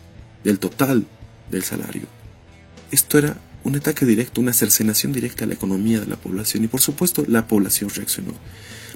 del 0.44 0.58
total 0.60 1.06
del 1.50 1.64
salario. 1.64 2.04
Esto 2.92 3.18
era 3.18 3.37
un 3.64 3.75
ataque 3.75 4.06
directo, 4.06 4.40
una 4.40 4.52
cercenación 4.52 5.12
directa 5.12 5.44
a 5.44 5.49
la 5.49 5.54
economía 5.54 5.99
de 5.99 6.06
la 6.06 6.16
población 6.16 6.62
y 6.62 6.68
por 6.68 6.80
supuesto 6.80 7.25
la 7.26 7.49
población 7.49 7.90
reaccionó. 7.90 8.32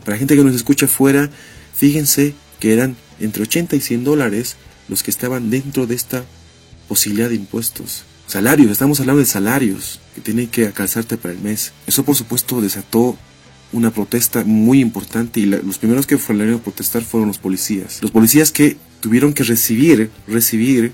Para 0.04 0.12
la 0.12 0.18
gente 0.18 0.36
que 0.36 0.44
nos 0.44 0.54
escucha 0.54 0.86
afuera, 0.86 1.28
fíjense 1.74 2.34
que 2.60 2.72
eran 2.72 2.96
entre 3.18 3.42
80 3.42 3.74
y 3.74 3.80
100 3.80 4.04
dólares 4.04 4.56
los 4.88 5.02
que 5.02 5.10
estaban 5.10 5.50
dentro 5.50 5.86
de 5.86 5.94
esta 5.94 6.24
posibilidad 6.88 7.28
de 7.28 7.36
impuestos. 7.36 8.04
Salarios, 8.26 8.70
estamos 8.70 9.00
hablando 9.00 9.20
de 9.20 9.26
salarios 9.26 10.00
que 10.14 10.20
tienen 10.20 10.48
que 10.48 10.66
alcanzarte 10.66 11.16
para 11.16 11.34
el 11.34 11.40
mes. 11.40 11.72
Eso 11.86 12.04
por 12.04 12.16
supuesto 12.16 12.60
desató 12.60 13.18
una 13.72 13.90
protesta 13.90 14.44
muy 14.44 14.80
importante 14.80 15.40
y 15.40 15.46
los 15.46 15.78
primeros 15.78 16.06
que 16.06 16.16
fueron 16.16 16.54
a 16.54 16.58
protestar 16.58 17.02
fueron 17.02 17.28
los 17.28 17.38
policías. 17.38 18.00
Los 18.02 18.12
policías 18.12 18.52
que 18.52 18.76
tuvieron 19.00 19.34
que 19.34 19.42
recibir, 19.42 20.10
recibir, 20.26 20.92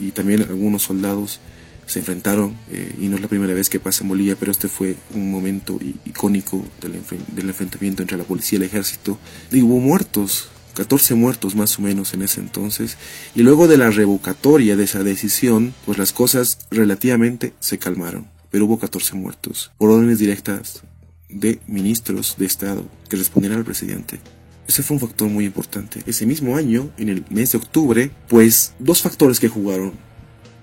y 0.00 0.10
también 0.10 0.42
algunos 0.42 0.82
soldados 0.82 1.40
se 1.86 2.00
enfrentaron, 2.00 2.56
eh, 2.70 2.94
y 3.00 3.08
no 3.08 3.16
es 3.16 3.22
la 3.22 3.28
primera 3.28 3.54
vez 3.54 3.68
que 3.68 3.78
pasa 3.78 4.02
en 4.02 4.08
Bolivia, 4.08 4.36
pero 4.38 4.50
este 4.50 4.68
fue 4.68 4.96
un 5.14 5.30
momento 5.30 5.78
icónico 6.04 6.64
del, 6.80 7.00
del 7.34 7.48
enfrentamiento 7.48 8.02
entre 8.02 8.16
la 8.16 8.24
policía 8.24 8.58
y 8.58 8.62
el 8.62 8.68
ejército. 8.68 9.18
Hubo 9.52 9.80
muertos, 9.80 10.48
14 10.74 11.14
muertos 11.14 11.54
más 11.54 11.78
o 11.78 11.82
menos 11.82 12.14
en 12.14 12.22
ese 12.22 12.40
entonces, 12.40 12.96
y 13.34 13.42
luego 13.42 13.68
de 13.68 13.78
la 13.78 13.90
revocatoria 13.90 14.76
de 14.76 14.84
esa 14.84 15.02
decisión, 15.02 15.74
pues 15.86 15.98
las 15.98 16.12
cosas 16.12 16.58
relativamente 16.70 17.54
se 17.60 17.78
calmaron, 17.78 18.28
pero 18.50 18.66
hubo 18.66 18.78
14 18.78 19.14
muertos 19.16 19.72
por 19.78 19.90
órdenes 19.90 20.18
directas 20.18 20.82
de 21.28 21.60
ministros 21.66 22.36
de 22.38 22.46
Estado 22.46 22.84
que 23.08 23.16
respondieron 23.16 23.58
al 23.58 23.64
presidente. 23.64 24.20
Ese 24.66 24.82
fue 24.82 24.96
un 24.96 25.00
factor 25.00 25.28
muy 25.28 25.44
importante. 25.44 26.02
Ese 26.06 26.26
mismo 26.26 26.56
año, 26.56 26.90
en 26.96 27.08
el 27.08 27.24
mes 27.28 27.52
de 27.52 27.58
octubre, 27.58 28.10
pues 28.28 28.74
dos 28.78 29.02
factores 29.02 29.40
que 29.40 29.48
jugaron 29.48 29.92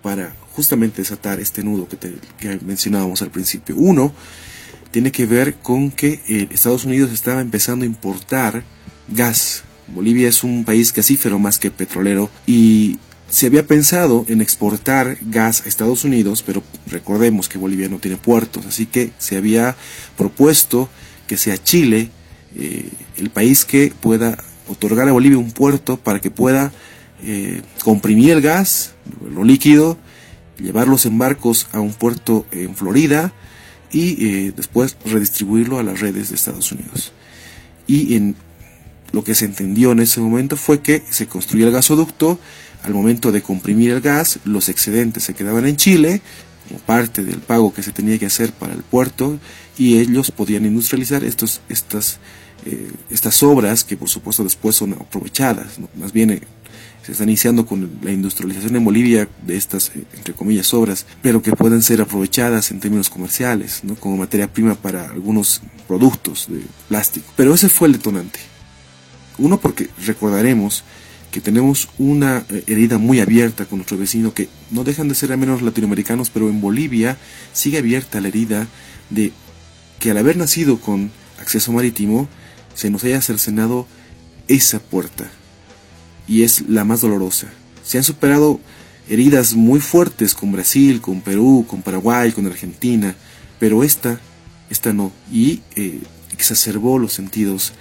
para 0.02 0.36
justamente 0.56 1.02
desatar 1.02 1.40
este 1.40 1.64
nudo 1.64 1.88
que, 1.88 1.98
que 2.40 2.60
mencionábamos 2.66 3.22
al 3.22 3.30
principio. 3.30 3.76
Uno, 3.78 4.14
tiene 4.92 5.12
que 5.12 5.26
ver 5.26 5.56
con 5.56 5.92
que 5.92 6.20
eh, 6.28 6.48
Estados 6.52 6.86
Unidos 6.86 7.12
estaba 7.12 7.42
empezando 7.42 7.84
a 7.84 7.88
importar 7.88 8.64
gas 9.08 9.64
Bolivia 9.94 10.30
es 10.30 10.44
un 10.44 10.64
país 10.64 10.94
gasífero 10.94 11.40
más 11.40 11.60
que 11.60 11.72
petrolero 11.72 12.30
y 12.48 13.00
se 13.30 13.48
había 13.48 13.66
pensado 13.66 14.26
en 14.28 14.42
exportar 14.42 15.18
gas 15.22 15.64
a 15.66 15.70
Estados 15.70 16.04
Unidos, 16.04 16.44
pero 16.46 16.64
recordemos 16.88 17.48
que 17.48 17.58
Bolivia 17.58 17.88
no 17.88 18.00
tiene 18.00 18.18
puertos, 18.18 18.66
así 18.66 18.86
que 18.86 19.12
se 19.20 19.38
había 19.38 19.76
propuesto 20.18 20.90
que 21.28 21.38
sea 21.38 21.58
Chile 21.58 22.10
eh, 22.58 22.90
el 23.18 23.30
país 23.30 23.64
que 23.64 23.94
pueda 24.02 24.38
otorgar 24.68 25.08
a 25.08 25.14
Bolivia 25.14 25.38
un 25.38 25.52
puerto 25.52 25.98
para 25.98 26.20
que 26.20 26.30
pueda 26.30 26.74
eh, 27.24 27.62
comprimir 27.84 28.32
el 28.32 28.42
gas, 28.42 28.96
lo 29.34 29.44
líquido, 29.44 29.98
llevarlos 30.60 31.06
en 31.06 31.18
barcos 31.18 31.68
a 31.72 31.80
un 31.80 31.94
puerto 31.94 32.46
en 32.52 32.76
Florida 32.76 33.32
y 33.92 34.26
eh, 34.26 34.54
después 34.56 34.98
redistribuirlo 35.06 35.80
a 35.80 35.84
las 35.84 36.00
redes 36.00 36.30
de 36.30 36.36
Estados 36.36 36.72
Unidos. 36.72 37.14
Y 37.88 38.16
en 38.16 38.36
lo 39.12 39.24
que 39.24 39.36
se 39.36 39.46
entendió 39.46 39.92
en 39.92 40.00
ese 40.00 40.20
momento 40.20 40.58
fue 40.58 40.82
que 40.82 41.04
se 41.10 41.28
construía 41.28 41.68
el 41.68 41.74
gasoducto, 41.74 42.40
al 42.84 42.94
momento 42.94 43.32
de 43.32 43.42
comprimir 43.42 43.92
el 43.92 44.02
gas, 44.02 44.40
los 44.44 44.70
excedentes 44.70 45.24
se 45.24 45.34
quedaban 45.34 45.66
en 45.68 45.76
Chile, 45.76 46.22
como 46.68 46.80
parte 46.80 47.24
del 47.24 47.40
pago 47.40 47.74
que 47.74 47.84
se 47.84 47.92
tenía 47.92 48.18
que 48.18 48.26
hacer 48.26 48.54
para 48.54 48.74
el 48.74 48.82
puerto, 48.82 49.40
y 49.78 50.00
ellos 50.00 50.32
podían 50.32 50.66
industrializar 50.66 51.24
estos, 51.24 51.62
estas, 51.70 52.20
eh, 52.66 52.92
estas 53.10 53.44
obras 53.44 53.84
que 53.84 53.98
por 53.98 54.10
supuesto 54.10 54.44
después 54.44 54.76
son 54.76 54.94
aprovechadas, 54.94 55.80
más 55.96 56.12
bien 56.12 56.32
eh, 56.32 56.42
se 57.04 57.14
está 57.14 57.24
iniciando 57.24 57.66
con 57.66 58.00
la 58.04 58.12
industrialización 58.12 58.76
en 58.76 58.86
Bolivia 58.86 59.28
de 59.46 59.58
estas, 59.58 59.90
eh, 59.96 60.04
entre 60.16 60.34
comillas, 60.34 60.74
obras, 60.74 61.06
pero 61.22 61.42
que 61.42 61.52
pueden 61.52 61.82
ser 61.82 62.02
aprovechadas 62.02 62.72
en 62.72 62.80
términos 62.80 63.10
comerciales, 63.10 63.82
¿no? 63.84 63.96
como 63.96 64.18
materia 64.18 64.52
prima 64.52 64.76
para 64.76 65.10
algunos 65.10 65.62
productos 65.88 66.48
de 66.50 66.62
plástico. 66.88 67.32
Pero 67.36 67.54
ese 67.54 67.70
fue 67.70 67.88
el 67.88 67.94
detonante. 67.94 68.51
Uno 69.42 69.60
porque 69.60 69.90
recordaremos 70.06 70.84
que 71.32 71.42
tenemos 71.42 71.90
una 71.98 72.46
eh, 72.50 72.64
herida 72.68 72.98
muy 72.98 73.20
abierta 73.20 73.66
con 73.66 73.80
nuestro 73.80 73.98
vecino 73.98 74.34
que 74.34 74.50
no 74.70 74.84
dejan 74.84 75.08
de 75.08 75.16
ser 75.16 75.32
a 75.32 75.38
menos 75.38 75.62
latinoamericanos, 75.62 76.30
pero 76.30 76.50
en 76.50 76.62
Bolivia 76.62 77.18
sigue 77.54 77.80
abierta 77.80 78.22
la 78.22 78.28
herida 78.28 78.68
de 79.10 79.32
que 80.00 80.12
al 80.12 80.18
haber 80.18 80.38
nacido 80.38 80.80
con 80.80 81.12
acceso 81.40 81.72
marítimo 81.72 82.28
se 82.76 82.90
nos 82.90 83.04
haya 83.04 83.22
cercenado 83.22 83.88
esa 84.48 84.80
puerta 84.80 85.30
y 86.28 86.44
es 86.44 86.70
la 86.70 86.84
más 86.84 87.02
dolorosa. 87.02 87.48
Se 87.84 87.98
han 87.98 88.04
superado 88.04 88.60
heridas 89.10 89.56
muy 89.56 89.80
fuertes 89.80 90.36
con 90.36 90.52
Brasil, 90.52 91.02
con 91.02 91.22
Perú, 91.22 91.66
con 91.68 91.82
Paraguay, 91.82 92.32
con 92.32 92.46
Argentina, 92.46 93.16
pero 93.60 93.84
esta, 93.84 94.20
esta 94.70 94.94
no 94.94 95.12
y 95.32 95.62
eh, 95.76 96.00
exacerbó 96.34 97.00
los 97.00 97.14
sentidos 97.14 97.74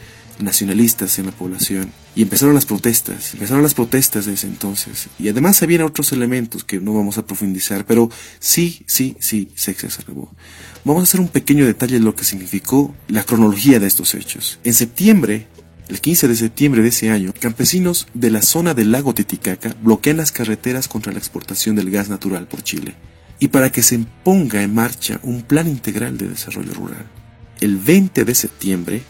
nacionalistas 0.42 1.18
en 1.18 1.26
la 1.26 1.32
población. 1.32 1.92
Y 2.14 2.22
empezaron 2.22 2.54
las 2.54 2.66
protestas, 2.66 3.34
empezaron 3.34 3.62
las 3.62 3.74
protestas 3.74 4.26
desde 4.26 4.48
entonces. 4.48 5.08
Y 5.18 5.28
además 5.28 5.62
había 5.62 5.84
otros 5.84 6.12
elementos 6.12 6.64
que 6.64 6.80
no 6.80 6.94
vamos 6.94 7.18
a 7.18 7.26
profundizar, 7.26 7.86
pero 7.86 8.10
sí, 8.38 8.82
sí, 8.86 9.16
sí, 9.20 9.50
se 9.54 9.70
exacerbó. 9.70 10.32
Vamos 10.84 11.00
a 11.00 11.04
hacer 11.04 11.20
un 11.20 11.28
pequeño 11.28 11.66
detalle 11.66 11.94
de 11.94 12.04
lo 12.04 12.14
que 12.14 12.24
significó 12.24 12.94
la 13.08 13.22
cronología 13.22 13.78
de 13.78 13.86
estos 13.86 14.14
hechos. 14.14 14.58
En 14.64 14.74
septiembre, 14.74 15.46
El 15.88 16.00
15 16.00 16.28
de 16.28 16.36
septiembre 16.36 16.82
de 16.82 16.90
ese 16.90 17.10
año, 17.10 17.34
campesinos 17.38 18.06
de 18.14 18.30
la 18.30 18.42
zona 18.42 18.74
del 18.74 18.92
lago 18.92 19.12
Titicaca 19.12 19.74
bloquean 19.82 20.18
las 20.18 20.30
carreteras 20.30 20.86
contra 20.86 21.12
la 21.12 21.18
exportación 21.18 21.74
del 21.74 21.90
gas 21.90 22.08
natural 22.08 22.46
por 22.46 22.62
Chile 22.62 22.94
y 23.40 23.48
para 23.48 23.72
que 23.72 23.82
se 23.82 23.98
ponga 24.22 24.62
en 24.62 24.72
marcha 24.72 25.18
un 25.24 25.42
plan 25.42 25.66
integral 25.66 26.16
de 26.16 26.28
desarrollo 26.28 26.74
rural. 26.74 27.06
El 27.60 27.76
20 27.76 28.24
de 28.24 28.34
septiembre 28.36 29.02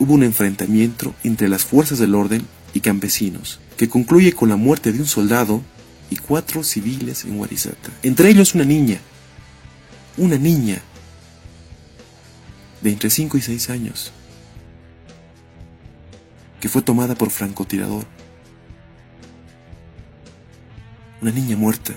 hubo 0.00 0.14
un 0.14 0.24
enfrentamiento 0.24 1.14
entre 1.22 1.48
las 1.48 1.64
fuerzas 1.64 1.98
del 1.98 2.14
orden 2.14 2.44
y 2.72 2.80
campesinos, 2.80 3.60
que 3.76 3.88
concluye 3.88 4.32
con 4.32 4.48
la 4.48 4.56
muerte 4.56 4.92
de 4.92 4.98
un 4.98 5.06
soldado 5.06 5.62
y 6.08 6.16
cuatro 6.16 6.64
civiles 6.64 7.24
en 7.24 7.36
Guarizata, 7.36 7.90
entre 8.02 8.30
ellos 8.30 8.54
una 8.54 8.64
niña, 8.64 8.98
una 10.16 10.38
niña 10.38 10.80
de 12.80 12.90
entre 12.90 13.10
5 13.10 13.36
y 13.36 13.42
6 13.42 13.70
años, 13.70 14.10
que 16.60 16.70
fue 16.70 16.80
tomada 16.80 17.14
por 17.14 17.30
francotirador, 17.30 18.06
una 21.20 21.30
niña 21.30 21.56
muerta. 21.56 21.94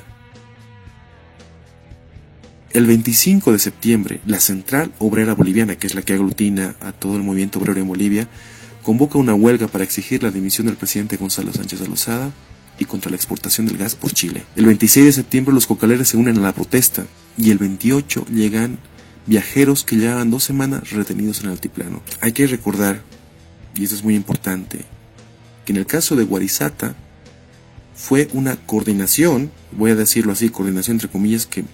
El 2.73 2.87
25 2.87 3.51
de 3.51 3.59
septiembre, 3.59 4.19
la 4.25 4.39
Central 4.39 4.91
Obrera 4.97 5.35
Boliviana, 5.35 5.75
que 5.75 5.85
es 5.85 5.93
la 5.93 6.01
que 6.01 6.13
aglutina 6.13 6.75
a 6.79 6.91
todo 6.91 7.17
el 7.17 7.21
movimiento 7.21 7.59
obrero 7.59 7.79
en 7.79 7.87
Bolivia, 7.87 8.27
convoca 8.81 9.19
una 9.19 9.35
huelga 9.35 9.67
para 9.67 9.83
exigir 9.83 10.23
la 10.23 10.31
dimisión 10.31 10.65
del 10.65 10.75
presidente 10.75 11.17
Gonzalo 11.17 11.53
Sánchez 11.53 11.81
de 11.81 11.87
Lozada 11.87 12.31
y 12.79 12.85
contra 12.85 13.11
la 13.11 13.15
exportación 13.15 13.67
del 13.67 13.77
gas 13.77 13.93
por 13.93 14.11
Chile. 14.11 14.43
El 14.55 14.65
26 14.65 15.05
de 15.05 15.11
septiembre 15.11 15.53
los 15.53 15.67
cocaleros 15.67 16.07
se 16.07 16.17
unen 16.17 16.39
a 16.39 16.41
la 16.41 16.51
protesta 16.51 17.05
y 17.37 17.51
el 17.51 17.59
28 17.59 18.25
llegan 18.33 18.79
viajeros 19.27 19.83
que 19.83 19.97
llevaban 19.97 20.31
dos 20.31 20.43
semanas 20.43 20.89
retenidos 20.89 21.41
en 21.41 21.45
el 21.45 21.51
altiplano. 21.51 22.01
Hay 22.21 22.31
que 22.31 22.47
recordar, 22.47 23.03
y 23.75 23.83
eso 23.83 23.93
es 23.93 24.03
muy 24.03 24.15
importante, 24.15 24.79
que 25.63 25.73
en 25.73 25.77
el 25.77 25.85
caso 25.85 26.15
de 26.15 26.23
Guarizata 26.23 26.95
fue 27.93 28.29
una 28.33 28.55
coordinación, 28.55 29.51
voy 29.71 29.91
a 29.91 29.95
decirlo 29.95 30.31
así, 30.33 30.49
coordinación 30.49 30.95
entre 30.95 31.09
comillas, 31.09 31.45
que 31.45 31.65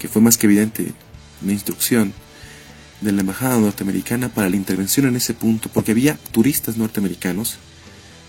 que 0.00 0.08
fue 0.08 0.22
más 0.22 0.36
que 0.36 0.46
evidente 0.46 0.92
una 1.42 1.52
instrucción 1.52 2.12
de 3.00 3.12
la 3.12 3.20
embajada 3.20 3.58
norteamericana 3.58 4.28
para 4.28 4.50
la 4.50 4.56
intervención 4.56 5.06
en 5.06 5.16
ese 5.16 5.34
punto, 5.34 5.70
porque 5.72 5.92
había 5.92 6.16
turistas 6.32 6.76
norteamericanos 6.76 7.58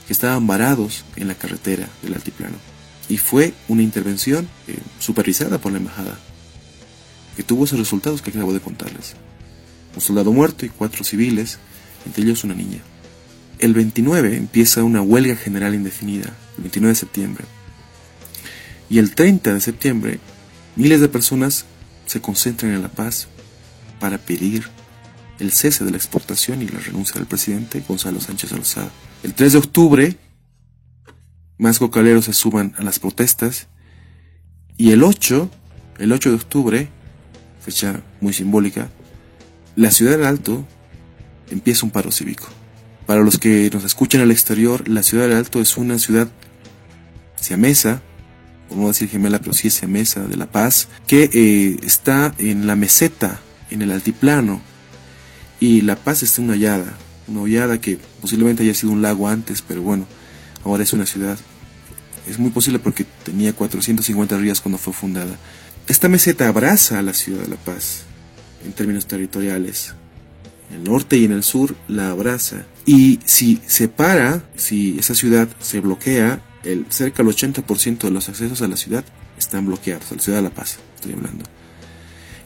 que 0.05 0.13
estaban 0.13 0.45
varados 0.45 1.03
en 1.15 1.27
la 1.27 1.35
carretera 1.35 1.87
del 2.03 2.13
altiplano. 2.13 2.57
Y 3.09 3.17
fue 3.17 3.53
una 3.67 3.81
intervención 3.81 4.47
eh, 4.67 4.77
supervisada 4.99 5.57
por 5.57 5.71
la 5.71 5.79
embajada, 5.79 6.19
que 7.35 7.43
tuvo 7.43 7.65
esos 7.65 7.79
resultados 7.79 8.21
que 8.21 8.29
acabo 8.29 8.53
de 8.53 8.59
contarles. 8.59 9.15
Un 9.95 10.01
soldado 10.01 10.31
muerto 10.31 10.65
y 10.65 10.69
cuatro 10.69 11.03
civiles, 11.03 11.57
entre 12.05 12.23
ellos 12.23 12.43
una 12.43 12.53
niña. 12.53 12.79
El 13.59 13.73
29 13.73 14.37
empieza 14.37 14.83
una 14.83 15.01
huelga 15.01 15.35
general 15.35 15.75
indefinida, 15.75 16.33
el 16.57 16.63
29 16.63 16.93
de 16.93 16.99
septiembre. 16.99 17.45
Y 18.89 18.99
el 18.99 19.13
30 19.15 19.53
de 19.53 19.61
septiembre 19.61 20.19
Miles 20.81 20.99
de 20.99 21.09
personas 21.09 21.65
se 22.07 22.21
concentran 22.21 22.73
en 22.73 22.81
La 22.81 22.89
Paz 22.89 23.27
para 23.99 24.17
pedir 24.17 24.67
el 25.37 25.51
cese 25.51 25.85
de 25.85 25.91
la 25.91 25.97
exportación 25.97 26.63
y 26.63 26.67
la 26.67 26.79
renuncia 26.79 27.13
del 27.19 27.27
presidente 27.27 27.83
Gonzalo 27.87 28.19
Sánchez 28.19 28.51
Alzada. 28.51 28.89
El 29.21 29.35
3 29.35 29.51
de 29.51 29.57
octubre, 29.59 30.17
más 31.59 31.77
cocaleros 31.77 32.25
se 32.25 32.33
suban 32.33 32.73
a 32.79 32.83
las 32.83 32.97
protestas 32.97 33.67
y 34.75 34.89
el 34.89 35.03
8, 35.03 35.51
el 35.99 36.11
8 36.11 36.29
de 36.29 36.35
octubre, 36.35 36.89
fecha 37.63 38.01
muy 38.19 38.33
simbólica, 38.33 38.89
la 39.75 39.91
ciudad 39.91 40.13
del 40.13 40.25
Alto 40.25 40.65
empieza 41.51 41.85
un 41.85 41.91
paro 41.91 42.11
cívico. 42.11 42.47
Para 43.05 43.21
los 43.21 43.37
que 43.37 43.69
nos 43.71 43.83
escuchan 43.83 44.21
al 44.21 44.31
exterior, 44.31 44.89
la 44.89 45.03
ciudad 45.03 45.27
del 45.27 45.37
Alto 45.37 45.61
es 45.61 45.77
una 45.77 45.99
ciudad 45.99 46.27
siamesa 47.39 48.01
no 48.75 48.87
decir 48.87 49.09
gemela, 49.09 49.39
pero 49.39 49.53
sí 49.53 49.67
esa 49.67 49.87
mesa 49.87 50.21
de 50.21 50.37
La 50.37 50.51
Paz, 50.51 50.87
que 51.07 51.29
eh, 51.33 51.79
está 51.83 52.33
en 52.37 52.67
la 52.67 52.75
meseta, 52.75 53.39
en 53.69 53.81
el 53.81 53.91
altiplano, 53.91 54.61
y 55.59 55.81
La 55.81 55.95
Paz 55.95 56.23
está 56.23 56.41
en 56.41 56.49
una 56.49 56.57
hollada, 56.57 56.93
una 57.27 57.41
hollada 57.41 57.79
que 57.79 57.99
posiblemente 58.19 58.63
haya 58.63 58.73
sido 58.73 58.91
un 58.91 59.01
lago 59.01 59.27
antes, 59.27 59.61
pero 59.61 59.81
bueno, 59.81 60.05
ahora 60.63 60.83
es 60.83 60.93
una 60.93 61.05
ciudad. 61.05 61.37
Es 62.27 62.39
muy 62.39 62.51
posible 62.51 62.79
porque 62.79 63.05
tenía 63.23 63.53
450 63.53 64.37
ríos 64.37 64.61
cuando 64.61 64.77
fue 64.77 64.93
fundada. 64.93 65.35
Esta 65.87 66.07
meseta 66.07 66.47
abraza 66.47 66.99
a 66.99 67.01
la 67.01 67.13
ciudad 67.13 67.41
de 67.41 67.49
La 67.49 67.55
Paz 67.57 68.03
en 68.65 68.73
términos 68.73 69.07
territoriales. 69.07 69.93
En 70.69 70.77
el 70.77 70.83
norte 70.83 71.17
y 71.17 71.25
en 71.25 71.31
el 71.31 71.43
sur 71.43 71.75
la 71.87 72.11
abraza. 72.11 72.65
Y 72.85 73.19
si 73.25 73.59
se 73.67 73.87
para, 73.87 74.43
si 74.55 74.97
esa 74.99 75.15
ciudad 75.15 75.47
se 75.59 75.79
bloquea, 75.79 76.41
el, 76.63 76.85
cerca 76.89 77.23
del 77.23 77.33
80% 77.33 77.99
de 77.99 78.11
los 78.11 78.29
accesos 78.29 78.61
a 78.61 78.67
la 78.67 78.77
ciudad 78.77 79.03
están 79.37 79.65
bloqueados, 79.65 80.11
a 80.11 80.15
la 80.15 80.21
ciudad 80.21 80.39
de 80.39 80.43
La 80.43 80.49
Paz, 80.49 80.79
estoy 80.95 81.13
hablando. 81.13 81.45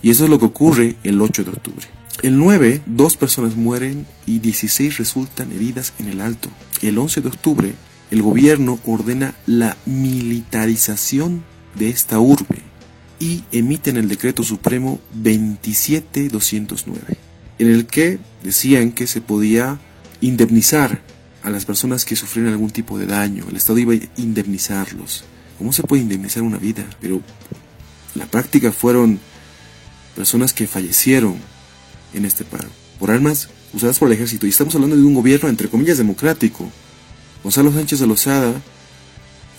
Y 0.01 0.11
eso 0.11 0.25
es 0.25 0.29
lo 0.29 0.39
que 0.39 0.45
ocurre 0.45 0.95
el 1.03 1.21
8 1.21 1.43
de 1.43 1.51
octubre. 1.51 1.87
El 2.21 2.37
9, 2.37 2.81
dos 2.85 3.17
personas 3.17 3.55
mueren 3.55 4.05
y 4.25 4.39
16 4.39 4.97
resultan 4.97 5.51
heridas 5.51 5.93
en 5.99 6.07
el 6.07 6.21
Alto. 6.21 6.49
El 6.81 6.97
11 6.97 7.21
de 7.21 7.27
octubre, 7.27 7.73
el 8.11 8.21
gobierno 8.21 8.79
ordena 8.85 9.35
la 9.45 9.75
militarización 9.85 11.43
de 11.75 11.89
esta 11.89 12.19
urbe 12.19 12.59
y 13.19 13.43
emiten 13.51 13.97
el 13.97 14.07
decreto 14.07 14.43
supremo 14.43 14.99
27209, 15.13 17.17
en 17.59 17.67
el 17.67 17.85
que 17.85 18.19
decían 18.43 18.91
que 18.91 19.07
se 19.07 19.21
podía 19.21 19.79
indemnizar 20.21 21.01
a 21.45 21.51
las 21.51 21.63
personas 21.63 22.05
que 22.05 22.15
sufrieron 22.15 22.51
algún 22.51 22.71
tipo 22.71 22.97
de 22.97 23.05
daño. 23.05 23.45
El 23.47 23.55
Estado 23.55 23.77
iba 23.77 23.93
a 23.93 23.99
indemnizarlos. 24.17 25.23
¿Cómo 25.59 25.71
se 25.71 25.83
puede 25.83 26.01
indemnizar 26.01 26.41
una 26.41 26.57
vida? 26.57 26.83
Pero 26.99 27.21
la 28.15 28.25
práctica 28.25 28.71
fueron 28.71 29.19
personas 30.15 30.53
que 30.53 30.65
fallecieron 30.65 31.35
en 32.15 32.25
este 32.25 32.45
paro 32.45 32.67
por 32.99 33.11
armas 33.11 33.49
usadas 33.73 33.99
por 33.99 34.07
el 34.07 34.15
ejército. 34.15 34.47
Y 34.47 34.49
estamos 34.49 34.73
hablando 34.73 34.95
de 34.95 35.03
un 35.03 35.13
gobierno, 35.13 35.47
entre 35.47 35.69
comillas, 35.69 35.99
democrático. 35.99 36.67
Gonzalo 37.43 37.71
Sánchez 37.71 37.99
de 37.99 38.07
Lozada 38.07 38.53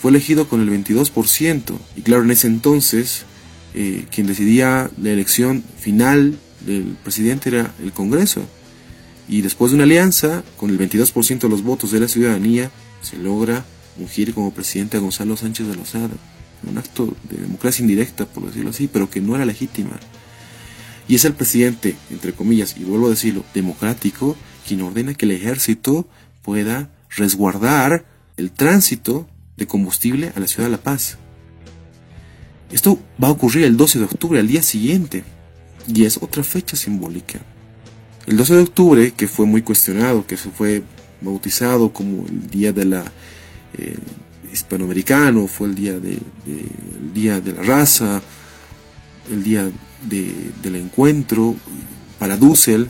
fue 0.02 0.10
elegido 0.10 0.48
con 0.48 0.60
el 0.60 0.70
22%. 0.70 1.78
Y 1.94 2.02
claro, 2.02 2.24
en 2.24 2.32
ese 2.32 2.48
entonces, 2.48 3.22
eh, 3.74 4.06
quien 4.10 4.26
decidía 4.26 4.90
la 5.00 5.10
elección 5.10 5.62
final 5.78 6.36
del 6.66 6.96
presidente 7.04 7.50
era 7.50 7.72
el 7.80 7.92
Congreso. 7.92 8.42
Y 9.28 9.42
después 9.42 9.70
de 9.70 9.76
una 9.76 9.84
alianza, 9.84 10.44
con 10.56 10.70
el 10.70 10.78
22% 10.78 11.40
de 11.40 11.48
los 11.48 11.62
votos 11.62 11.90
de 11.90 12.00
la 12.00 12.08
ciudadanía, 12.08 12.70
se 13.02 13.16
logra 13.16 13.64
ungir 13.98 14.34
como 14.34 14.52
presidente 14.52 14.96
a 14.96 15.00
Gonzalo 15.00 15.36
Sánchez 15.36 15.66
de 15.66 15.76
Lozada. 15.76 16.14
Un 16.68 16.78
acto 16.78 17.14
de 17.28 17.38
democracia 17.38 17.82
indirecta, 17.82 18.26
por 18.26 18.46
decirlo 18.46 18.70
así, 18.70 18.88
pero 18.88 19.10
que 19.10 19.20
no 19.20 19.34
era 19.34 19.44
legítima. 19.44 19.98
Y 21.08 21.14
es 21.16 21.24
el 21.24 21.34
presidente, 21.34 21.96
entre 22.10 22.32
comillas, 22.32 22.76
y 22.78 22.84
vuelvo 22.84 23.06
a 23.06 23.10
decirlo, 23.10 23.44
democrático, 23.54 24.36
quien 24.66 24.82
ordena 24.82 25.14
que 25.14 25.24
el 25.24 25.32
ejército 25.32 26.08
pueda 26.42 26.90
resguardar 27.10 28.06
el 28.36 28.50
tránsito 28.50 29.28
de 29.56 29.66
combustible 29.66 30.32
a 30.34 30.40
la 30.40 30.48
ciudad 30.48 30.64
de 30.64 30.72
La 30.72 30.82
Paz. 30.82 31.18
Esto 32.70 32.98
va 33.22 33.28
a 33.28 33.32
ocurrir 33.32 33.64
el 33.64 33.76
12 33.76 34.00
de 34.00 34.04
octubre, 34.04 34.40
al 34.40 34.48
día 34.48 34.62
siguiente, 34.62 35.24
y 35.86 36.04
es 36.04 36.16
otra 36.20 36.42
fecha 36.42 36.76
simbólica. 36.76 37.40
El 38.26 38.36
12 38.36 38.54
de 38.54 38.62
octubre, 38.62 39.12
que 39.12 39.28
fue 39.28 39.46
muy 39.46 39.62
cuestionado, 39.62 40.26
que 40.26 40.36
se 40.36 40.50
fue 40.50 40.82
bautizado 41.20 41.92
como 41.92 42.26
el 42.26 42.50
Día 42.50 42.72
de 42.72 42.84
la 42.84 43.04
eh, 43.78 43.96
Hispanoamericano, 44.52 45.46
fue 45.46 45.68
el 45.68 45.74
día 45.74 46.00
de, 46.00 46.18
día 47.14 47.40
de 47.40 47.52
la 47.52 47.62
raza, 47.62 48.20
el 49.30 49.44
día 49.44 49.70
del 50.02 50.76
encuentro. 50.76 51.54
Para 52.18 52.36
Dussel, 52.36 52.88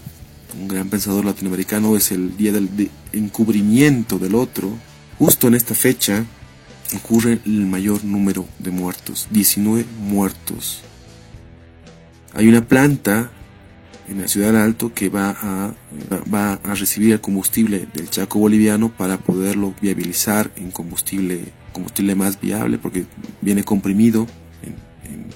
un 0.58 0.68
gran 0.68 0.88
pensador 0.88 1.24
latinoamericano, 1.24 1.96
es 1.96 2.12
el 2.12 2.36
día 2.36 2.52
del 2.52 2.90
encubrimiento 3.12 4.18
del 4.18 4.36
otro. 4.36 4.70
Justo 5.18 5.48
en 5.48 5.54
esta 5.54 5.74
fecha 5.74 6.24
ocurre 6.94 7.40
el 7.44 7.66
mayor 7.66 8.04
número 8.04 8.46
de 8.58 8.70
muertos, 8.70 9.26
19 9.30 9.84
muertos. 10.00 10.82
Hay 12.32 12.48
una 12.48 12.66
planta 12.66 13.32
en 14.08 14.20
la 14.20 14.28
ciudad 14.28 14.56
Alto 14.56 14.92
que 14.94 15.08
va 15.08 15.30
a, 15.30 15.74
va 16.32 16.54
a 16.54 16.74
recibir 16.74 17.12
el 17.12 17.20
combustible 17.20 17.88
del 17.92 18.08
Chaco 18.08 18.38
boliviano 18.38 18.90
para 18.90 19.18
poderlo 19.18 19.74
viabilizar 19.80 20.50
en 20.56 20.70
combustible, 20.70 21.40
combustible 21.72 22.14
más 22.14 22.40
viable 22.40 22.78
porque 22.78 23.04
viene 23.40 23.64
comprimido 23.64 24.26
en, 24.62 24.76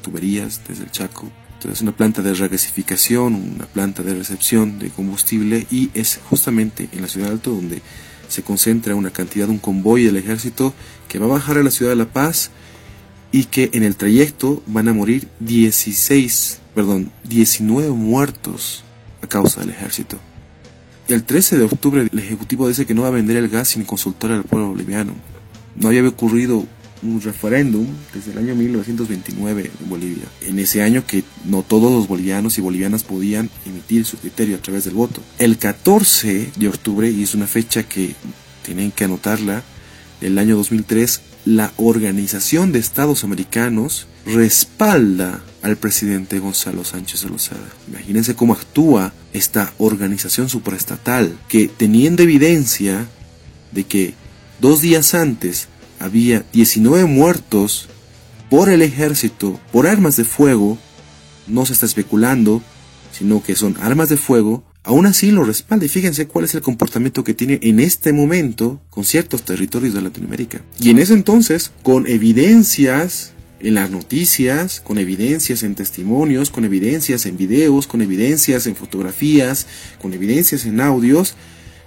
tuberías 0.02 0.62
desde 0.66 0.85
el 0.85 0.90
Chaco. 0.90 1.30
Entonces 1.54 1.78
es 1.78 1.83
una 1.83 1.92
planta 1.92 2.22
de 2.22 2.33
regasificación, 2.33 3.35
una 3.35 3.66
planta 3.66 4.02
de 4.02 4.14
recepción 4.14 4.78
de 4.78 4.88
combustible 4.88 5.66
y 5.70 5.90
es 5.92 6.20
justamente 6.30 6.88
en 6.92 7.02
la 7.02 7.09
ciudad 7.09 7.33
Alto 7.33 7.50
donde 7.50 7.83
se 8.28 8.42
concentra 8.42 8.94
una 8.94 9.11
cantidad, 9.11 9.48
un 9.48 9.59
convoy 9.59 10.04
del 10.04 10.16
ejército 10.16 10.72
que 11.09 11.18
va 11.18 11.26
a 11.26 11.30
bajar 11.30 11.59
a 11.59 11.62
la 11.62 11.70
ciudad 11.70 11.92
de 11.92 11.96
La 11.96 12.06
Paz 12.06 12.50
y 13.33 13.44
que 13.44 13.70
en 13.74 13.83
el 13.83 13.96
trayecto 13.96 14.62
van 14.66 14.88
a 14.88 14.94
morir 14.94 15.28
16 15.40 16.60
perdón, 16.74 17.11
19 17.24 17.90
muertos 17.90 18.85
a 19.22 19.26
causa 19.26 19.61
del 19.61 19.70
ejército. 19.70 20.18
El 21.09 21.24
13 21.24 21.59
de 21.59 21.64
octubre 21.64 22.09
el 22.11 22.18
Ejecutivo 22.18 22.68
dice 22.68 22.87
que 22.87 22.94
no 22.94 23.02
va 23.02 23.09
a 23.09 23.12
vender 23.12 23.37
el 23.37 23.48
gas 23.48 23.68
sin 23.68 23.85
consultar 23.85 24.30
al 24.30 24.44
pueblo 24.44 24.68
boliviano. 24.68 25.14
No 25.74 25.88
había 25.88 26.06
ocurrido 26.06 26.64
un 27.02 27.20
referéndum 27.20 27.87
desde 28.14 28.33
el 28.33 28.38
año 28.38 28.54
1929 28.54 29.70
en 29.80 29.88
Bolivia. 29.88 30.24
En 30.42 30.59
ese 30.59 30.83
año 30.83 31.04
que 31.06 31.24
no 31.44 31.62
todos 31.62 31.90
los 31.90 32.06
bolivianos 32.06 32.59
y 32.59 32.61
bolivianas 32.61 33.02
podían 33.02 33.50
emitir 33.66 34.04
su 34.04 34.18
criterio 34.18 34.56
a 34.56 34.61
través 34.61 34.85
del 34.85 34.94
voto. 34.94 35.22
El 35.38 35.59
14 35.59 36.52
de 36.56 36.68
octubre, 36.68 37.11
y 37.11 37.22
es 37.22 37.35
una 37.35 37.46
fecha 37.46 37.83
que 37.83 38.14
tienen 38.64 38.90
que 38.90 39.04
anotarla, 39.04 39.62
del 40.20 40.38
año 40.38 40.56
2003, 40.56 41.22
la 41.46 41.72
Organización 41.76 42.72
de 42.72 42.78
Estados 42.78 43.24
Americanos 43.24 44.06
respalda 44.26 45.42
al 45.62 45.76
presidente 45.76 46.38
Gonzalo 46.38 46.85
Sánchez 46.85 47.22
de 47.22 47.28
Lozada. 47.28 47.68
Imagínense 47.88 48.35
cómo 48.35 48.54
actúa 48.54 49.12
esta 49.33 49.72
organización 49.78 50.48
superestatal 50.48 51.38
que 51.48 51.68
teniendo 51.68 52.22
evidencia 52.22 53.06
de 53.72 53.85
que 53.85 54.14
dos 54.61 54.80
días 54.80 55.14
antes 55.14 55.68
había 55.98 56.44
19 56.52 57.04
muertos 57.04 57.88
por 58.48 58.68
el 58.68 58.83
ejército, 58.83 59.61
por 59.70 59.87
armas 59.87 60.16
de 60.16 60.24
fuego, 60.24 60.78
no 61.46 61.66
se 61.66 61.72
está 61.72 61.87
especulando, 61.87 62.62
sino 63.12 63.42
que 63.42 63.54
son 63.54 63.76
armas 63.80 64.09
de 64.09 64.16
fuego, 64.16 64.64
aún 64.83 65.06
así 65.06 65.30
lo 65.30 65.44
respalda. 65.44 65.85
Y 65.85 65.88
fíjense 65.88 66.26
cuál 66.26 66.46
es 66.46 66.54
el 66.54 66.62
comportamiento 66.62 67.22
que 67.22 67.35
tiene 67.35 67.61
en 67.62 67.80
este 67.80 68.12
momento 68.12 68.80
con 68.90 69.04
ciertos 69.04 69.44
territorios 69.44 69.94
de 69.94 70.02
Latinoamérica. 70.02 70.62
Y 70.80 70.90
en 70.90 70.98
ese 70.98 71.12
entonces, 71.12 71.70
con 71.83 72.06
evidencias 72.06 73.35
en 73.61 73.75
las 73.75 73.90
noticias, 73.90 74.81
con 74.81 74.99
evidencias 74.99 75.62
en 75.62 75.75
testimonios, 75.75 76.51
con 76.51 76.64
evidencias 76.64 77.27
en 77.27 77.37
videos, 77.37 77.87
con 77.87 78.03
evidencias 78.03 78.66
en 78.66 78.77
fotografías, 78.77 79.66
con 80.01 80.14
evidencias 80.14 80.64
en 80.64 80.81
audios, 80.81 81.35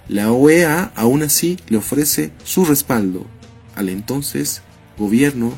la 0.08 0.32
OEA 0.32 0.92
aún 0.94 1.22
así 1.22 1.56
le 1.68 1.78
ofrece 1.78 2.30
su 2.44 2.64
respaldo 2.64 3.26
al 3.74 3.88
entonces 3.88 4.62
gobierno 4.98 5.56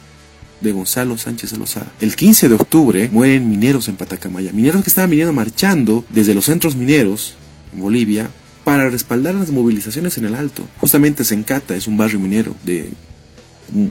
de 0.61 0.73
Gonzalo 0.73 1.19
Sánchez 1.19 1.51
de 1.51 1.59
Lozada. 1.59 1.93
El 2.01 2.17
15 2.17 2.49
de 2.49 2.55
octubre 2.55 3.09
mueren 3.13 3.51
mineros 3.51 3.89
en 3.89 3.97
Patacamaya, 3.97 4.53
mineros 4.53 4.83
que 4.83 4.89
estaban 4.89 5.11
viniendo 5.11 5.33
marchando 5.33 6.05
desde 6.11 6.35
los 6.35 6.47
centros 6.47 6.77
mineros 6.77 7.35
en 7.75 7.81
Bolivia 7.81 8.31
para 8.65 8.89
respaldar 8.89 9.35
las 9.35 9.51
movilizaciones 9.51 10.17
en 10.17 10.25
el 10.25 10.35
Alto. 10.35 10.67
Justamente 10.81 11.25
Sencata 11.25 11.77
es 11.77 11.87
un 11.87 11.97
barrio 11.97 12.19
minero 12.19 12.57
de 12.65 12.91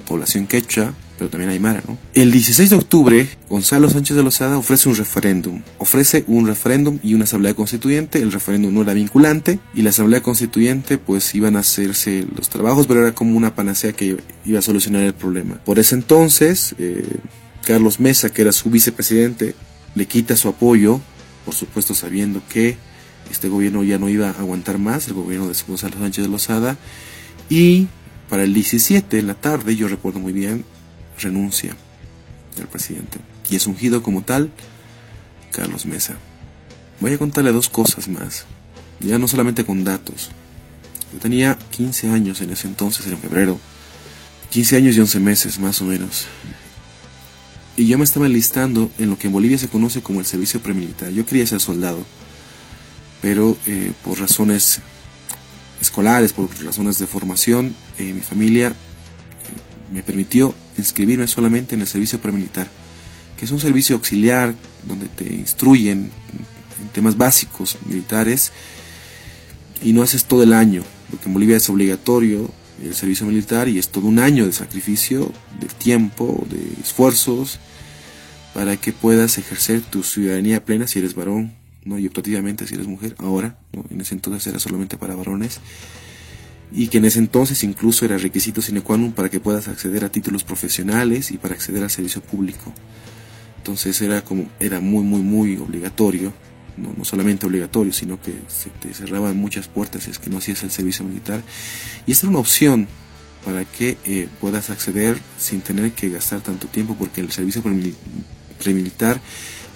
población 0.08 0.48
quechua, 0.48 0.94
pero 1.18 1.30
también 1.30 1.50
Aymara, 1.50 1.82
¿no? 1.88 1.98
El 2.14 2.32
16 2.32 2.70
de 2.70 2.76
octubre, 2.76 3.30
Gonzalo 3.50 3.90
Sánchez 3.90 4.18
de 4.18 4.24
Lozada 4.24 4.58
ofrece 4.58 4.90
un 4.90 4.96
referéndum. 4.96 5.62
Ofrece 5.78 6.24
un 6.28 6.48
referéndum 6.48 7.00
y 7.04 7.14
una 7.14 7.24
asamblea 7.24 7.54
constituyente. 7.54 8.22
El 8.22 8.32
referéndum 8.32 8.74
no 8.74 8.82
era 8.82 8.94
vinculante 8.94 9.60
y 9.74 9.82
la 9.82 9.92
asamblea 9.92 10.22
constituyente 10.22 10.98
pues 10.98 11.34
iban 11.36 11.56
a 11.56 11.60
hacerse 11.60 12.26
los 12.36 12.50
trabajos, 12.50 12.88
pero 12.88 13.02
era 13.02 13.14
como 13.14 13.38
una 13.38 13.56
panacea 13.56 13.94
que 13.94 14.18
iba 14.46 14.60
a 14.60 14.62
solucionar 14.62 15.04
el 15.04 15.14
problema. 15.14 15.56
Por 15.64 15.80
ese 15.80 15.96
entonces, 15.96 16.76
eh, 16.80 17.06
Carlos 17.66 18.00
Mesa, 18.00 18.30
que 18.30 18.42
era 18.42 18.52
su 18.52 18.70
vicepresidente, 18.70 19.56
le 19.96 20.06
quita 20.08 20.36
su 20.36 20.50
apoyo, 20.50 21.00
por 21.46 21.56
supuesto 21.56 21.96
sabiendo 21.96 22.42
que 22.50 22.78
este 23.32 23.48
gobierno 23.48 23.84
ya 23.84 23.98
no 23.98 24.10
iba 24.10 24.30
a 24.30 24.32
aguantar 24.32 24.78
más, 24.78 25.08
el 25.08 25.14
gobierno 25.14 25.48
de 25.48 25.56
Gonzalo 25.68 25.98
Sánchez 25.98 26.26
de 26.26 26.30
Lozada, 26.30 26.78
y 27.50 27.88
para 28.30 28.44
el 28.44 28.54
17 28.54 29.20
en 29.20 29.28
la 29.28 29.36
tarde, 29.36 29.76
yo 29.76 29.88
recuerdo 29.88 30.20
muy 30.20 30.34
bien, 30.34 30.66
renuncia 31.20 31.76
del 32.56 32.68
presidente. 32.68 33.20
Y 33.50 33.56
es 33.56 33.68
ungido 33.68 34.04
como 34.04 34.22
tal 34.22 34.52
Carlos 35.52 35.86
Mesa. 35.86 36.16
Voy 37.00 37.14
a 37.14 37.18
contarle 37.18 37.52
dos 37.52 37.70
cosas 37.70 38.08
más, 38.08 38.46
ya 39.00 39.20
no 39.20 39.28
solamente 39.28 39.66
con 39.66 39.84
datos. 39.84 40.32
Yo 41.14 41.20
tenía 41.20 41.58
15 41.72 42.10
años 42.10 42.42
en 42.42 42.52
ese 42.52 42.68
entonces, 42.68 43.08
en 43.08 43.18
febrero. 43.18 43.60
15 44.50 44.78
años 44.78 44.96
y 44.96 45.00
11 45.02 45.20
meses, 45.20 45.60
más 45.60 45.82
o 45.82 45.86
menos. 45.86 46.26
Y 47.78 47.88
yo 47.88 47.98
me 47.98 48.06
estaba 48.06 48.26
enlistando 48.26 48.90
en 48.98 49.10
lo 49.10 49.18
que 49.18 49.28
en 49.28 49.34
Bolivia 49.34 49.58
se 49.58 49.68
conoce 49.68 50.02
como 50.02 50.22
el 50.22 50.26
servicio 50.26 50.62
premilitar. 50.62 51.12
Yo 51.12 51.26
quería 51.26 51.46
ser 51.46 51.60
soldado, 51.60 52.06
pero 53.22 53.58
eh, 53.66 53.92
por 54.04 54.20
razones 54.20 54.80
escolares, 55.82 56.32
por 56.32 56.50
razones 56.64 57.00
de 57.00 57.08
formación, 57.08 57.76
eh, 57.98 58.14
mi 58.14 58.22
familia 58.22 58.74
me 59.92 60.04
permitió 60.04 60.56
inscribirme 60.78 61.28
solamente 61.28 61.76
en 61.76 61.82
el 61.82 61.88
servicio 61.88 62.20
premilitar, 62.20 62.68
que 63.38 63.46
es 63.46 63.52
un 63.52 63.60
servicio 63.60 63.96
auxiliar 63.96 64.56
donde 64.88 65.08
te 65.08 65.26
instruyen 65.34 66.12
en 66.82 66.88
temas 66.94 67.18
básicos 67.18 67.78
militares 67.86 68.52
y 69.82 69.94
no 69.94 70.02
haces 70.02 70.26
todo 70.26 70.44
el 70.44 70.54
año, 70.54 70.84
porque 71.10 71.28
en 71.28 71.34
Bolivia 71.34 71.58
es 71.58 71.70
obligatorio 71.70 72.52
el 72.84 72.94
servicio 72.94 73.26
militar 73.26 73.70
y 73.70 73.80
es 73.80 73.90
todo 73.90 74.08
un 74.08 74.20
año 74.20 74.46
de 74.46 74.52
sacrificio, 74.52 75.32
de 75.60 75.68
tiempo, 75.68 76.46
de 76.50 76.82
esfuerzos, 76.82 77.60
para 78.54 78.78
que 78.78 78.94
puedas 78.94 79.38
ejercer 79.38 79.82
tu 79.82 80.04
ciudadanía 80.04 80.64
plena 80.64 80.88
si 80.88 81.00
eres 81.00 81.16
varón, 81.16 81.54
¿no? 81.84 82.00
y 82.00 82.08
optativamente 82.08 82.68
si 82.68 82.76
eres 82.76 82.88
mujer, 82.88 83.16
ahora, 83.20 83.58
en 83.90 84.02
ese 84.02 84.16
entonces 84.16 84.48
era 84.48 84.60
solamente 84.60 84.98
para 84.98 85.16
varones 85.16 85.60
y 86.72 86.88
que 86.88 86.98
en 86.98 87.06
ese 87.06 87.20
entonces 87.20 87.64
incluso 87.64 88.06
era 88.06 88.18
requisito 88.18 88.62
sine 88.62 88.82
qua 88.82 88.98
non 88.98 89.14
para 89.14 89.30
que 89.30 89.40
puedas 89.40 89.68
acceder 89.68 90.04
a 90.04 90.10
títulos 90.10 90.44
profesionales 90.44 91.32
y 91.32 91.38
para 91.38 91.56
acceder 91.56 91.84
al 91.84 91.92
servicio 91.92 92.22
público. 92.22 92.74
Entonces 93.58 94.02
era 94.02 94.24
como 94.24 94.50
era 94.60 94.80
muy 94.80 95.04
muy 95.04 95.22
muy 95.22 95.58
obligatorio, 95.58 96.34
no, 96.78 96.94
no 96.98 97.06
solamente 97.06 97.46
obligatorio, 97.46 97.94
sino 97.94 98.22
que 98.22 98.34
se 98.48 98.70
te 98.70 98.94
cerraban 98.94 99.38
muchas 99.38 99.68
puertas 99.68 100.04
si 100.04 100.12
es 100.12 100.20
que 100.20 100.30
no 100.30 100.38
hacías 100.38 100.64
el 100.64 100.72
servicio 100.72 101.06
militar. 101.06 101.42
Y 102.06 102.12
esta 102.12 102.28
era 102.28 102.32
una 102.32 102.40
opción 102.40 102.88
para 103.46 103.64
que 103.64 103.98
eh, 104.06 104.28
puedas 104.42 104.72
acceder 104.72 105.20
sin 105.38 105.62
tener 105.62 105.92
que 105.92 106.10
gastar 106.10 106.42
tanto 106.42 106.68
tiempo, 106.68 106.96
porque 106.98 107.22
el 107.22 107.32
servicio 107.32 107.64
premilitar 108.62 109.22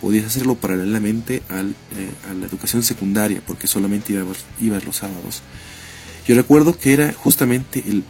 podías 0.01 0.25
hacerlo 0.25 0.55
paralelamente 0.55 1.43
al, 1.49 1.69
eh, 1.69 2.09
a 2.29 2.33
la 2.33 2.47
educación 2.47 2.81
secundaria, 2.81 3.41
porque 3.45 3.67
solamente 3.67 4.13
ibas, 4.13 4.39
ibas 4.59 4.85
los 4.85 4.97
sábados. 4.97 5.43
Yo 6.29 6.35
recuerdo 6.35 6.77
que 6.77 6.93
era 6.93 7.11
justamente 7.11 7.83
el, 7.87 8.03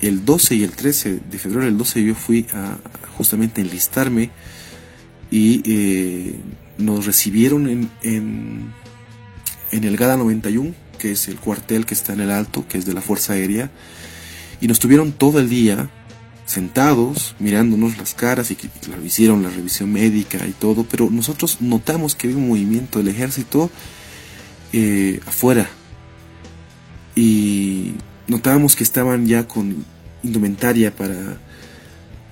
el 0.00 0.24
12 0.24 0.56
y 0.56 0.64
el 0.64 0.72
13 0.72 1.20
de 1.30 1.38
febrero, 1.38 1.68
el 1.68 1.78
12 1.78 2.02
yo 2.02 2.16
fui 2.16 2.44
a 2.52 2.78
justamente 3.16 3.60
enlistarme 3.60 4.30
y 5.30 5.62
eh, 5.64 6.34
nos 6.78 7.06
recibieron 7.06 7.68
en, 7.68 7.88
en, 8.02 9.84
el 9.84 9.96
GADA 9.96 10.16
91, 10.16 10.74
que 10.98 11.12
es 11.12 11.28
el 11.28 11.36
cuartel 11.36 11.86
que 11.86 11.94
está 11.94 12.12
en 12.12 12.22
el 12.22 12.32
alto, 12.32 12.66
que 12.66 12.76
es 12.76 12.86
de 12.86 12.92
la 12.92 13.02
Fuerza 13.02 13.34
Aérea, 13.34 13.70
y 14.60 14.66
nos 14.66 14.80
tuvieron 14.80 15.12
todo 15.12 15.38
el 15.38 15.48
día 15.48 15.90
sentados, 16.46 17.36
mirándonos 17.38 17.98
las 17.98 18.14
caras 18.14 18.50
y 18.50 18.56
que 18.56 18.68
hicieron 19.04 19.44
la 19.44 19.48
revisión 19.48 19.92
médica 19.92 20.44
y 20.44 20.54
todo, 20.58 20.84
pero 20.90 21.08
nosotros 21.08 21.58
notamos 21.60 22.16
que 22.16 22.26
había 22.26 22.38
un 22.38 22.48
movimiento 22.48 22.98
del 22.98 23.06
ejército 23.06 23.70
eh, 24.72 25.20
afuera 25.24 25.70
y 27.20 27.96
notábamos 28.28 28.74
que 28.76 28.82
estaban 28.82 29.26
ya 29.26 29.46
con 29.46 29.84
indumentaria 30.22 30.90
para, 30.96 31.36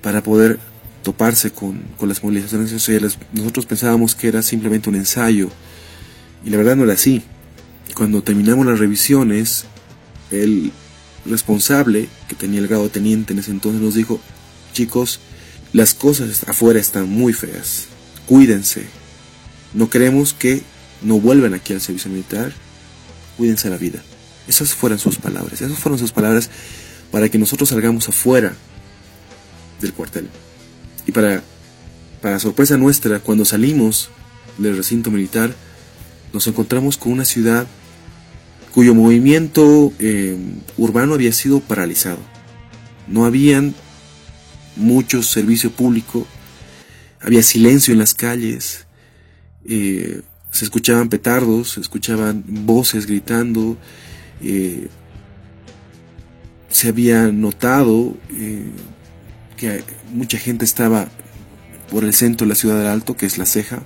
para 0.00 0.22
poder 0.22 0.58
toparse 1.02 1.50
con, 1.50 1.82
con 1.98 2.08
las 2.08 2.24
movilizaciones 2.24 2.70
sociales. 2.70 3.18
Nosotros 3.34 3.66
pensábamos 3.66 4.14
que 4.14 4.28
era 4.28 4.40
simplemente 4.40 4.88
un 4.88 4.94
ensayo 4.94 5.50
y 6.42 6.48
la 6.48 6.56
verdad 6.56 6.74
no 6.74 6.84
era 6.84 6.94
así. 6.94 7.22
Cuando 7.94 8.22
terminamos 8.22 8.64
las 8.64 8.78
revisiones, 8.78 9.66
el 10.30 10.72
responsable, 11.26 12.08
que 12.26 12.34
tenía 12.34 12.60
el 12.60 12.68
grado 12.68 12.84
de 12.84 12.88
teniente 12.88 13.34
en 13.34 13.40
ese 13.40 13.50
entonces, 13.50 13.82
nos 13.82 13.94
dijo, 13.94 14.20
chicos, 14.72 15.20
las 15.74 15.92
cosas 15.92 16.48
afuera 16.48 16.80
están 16.80 17.10
muy 17.10 17.34
feas, 17.34 17.88
cuídense, 18.26 18.86
no 19.74 19.90
queremos 19.90 20.32
que 20.32 20.62
no 21.02 21.20
vuelvan 21.20 21.52
aquí 21.52 21.74
al 21.74 21.82
servicio 21.82 22.10
militar, 22.10 22.54
cuídense 23.36 23.68
la 23.68 23.76
vida. 23.76 24.02
Esas 24.48 24.74
fueron 24.74 24.98
sus 24.98 25.18
palabras, 25.18 25.60
esas 25.60 25.78
fueron 25.78 25.98
sus 25.98 26.12
palabras 26.12 26.50
para 27.12 27.28
que 27.28 27.38
nosotros 27.38 27.68
salgamos 27.68 28.08
afuera 28.08 28.54
del 29.80 29.92
cuartel. 29.92 30.28
Y 31.06 31.12
para, 31.12 31.42
para 32.20 32.38
sorpresa 32.38 32.76
nuestra, 32.76 33.20
cuando 33.20 33.44
salimos 33.44 34.10
del 34.56 34.76
recinto 34.76 35.10
militar, 35.10 35.54
nos 36.32 36.46
encontramos 36.46 36.96
con 36.96 37.12
una 37.12 37.24
ciudad 37.24 37.66
cuyo 38.74 38.94
movimiento 38.94 39.92
eh, 39.98 40.36
urbano 40.76 41.14
había 41.14 41.32
sido 41.32 41.60
paralizado. 41.60 42.18
No 43.06 43.24
habían 43.24 43.74
mucho 44.76 45.22
servicio 45.22 45.70
público, 45.70 46.26
había 47.20 47.42
silencio 47.42 47.92
en 47.92 47.98
las 47.98 48.14
calles, 48.14 48.86
eh, 49.64 50.22
se 50.52 50.64
escuchaban 50.64 51.08
petardos, 51.08 51.72
se 51.72 51.80
escuchaban 51.80 52.44
voces 52.46 53.06
gritando, 53.06 53.76
eh, 54.42 54.88
se 56.68 56.88
había 56.88 57.32
notado 57.32 58.16
eh, 58.30 58.70
que 59.56 59.82
mucha 60.12 60.38
gente 60.38 60.64
estaba 60.64 61.08
por 61.90 62.04
el 62.04 62.14
centro 62.14 62.46
de 62.46 62.50
la 62.50 62.54
ciudad 62.54 62.78
del 62.78 62.86
Alto, 62.86 63.16
que 63.16 63.26
es 63.26 63.38
la 63.38 63.46
ceja, 63.46 63.82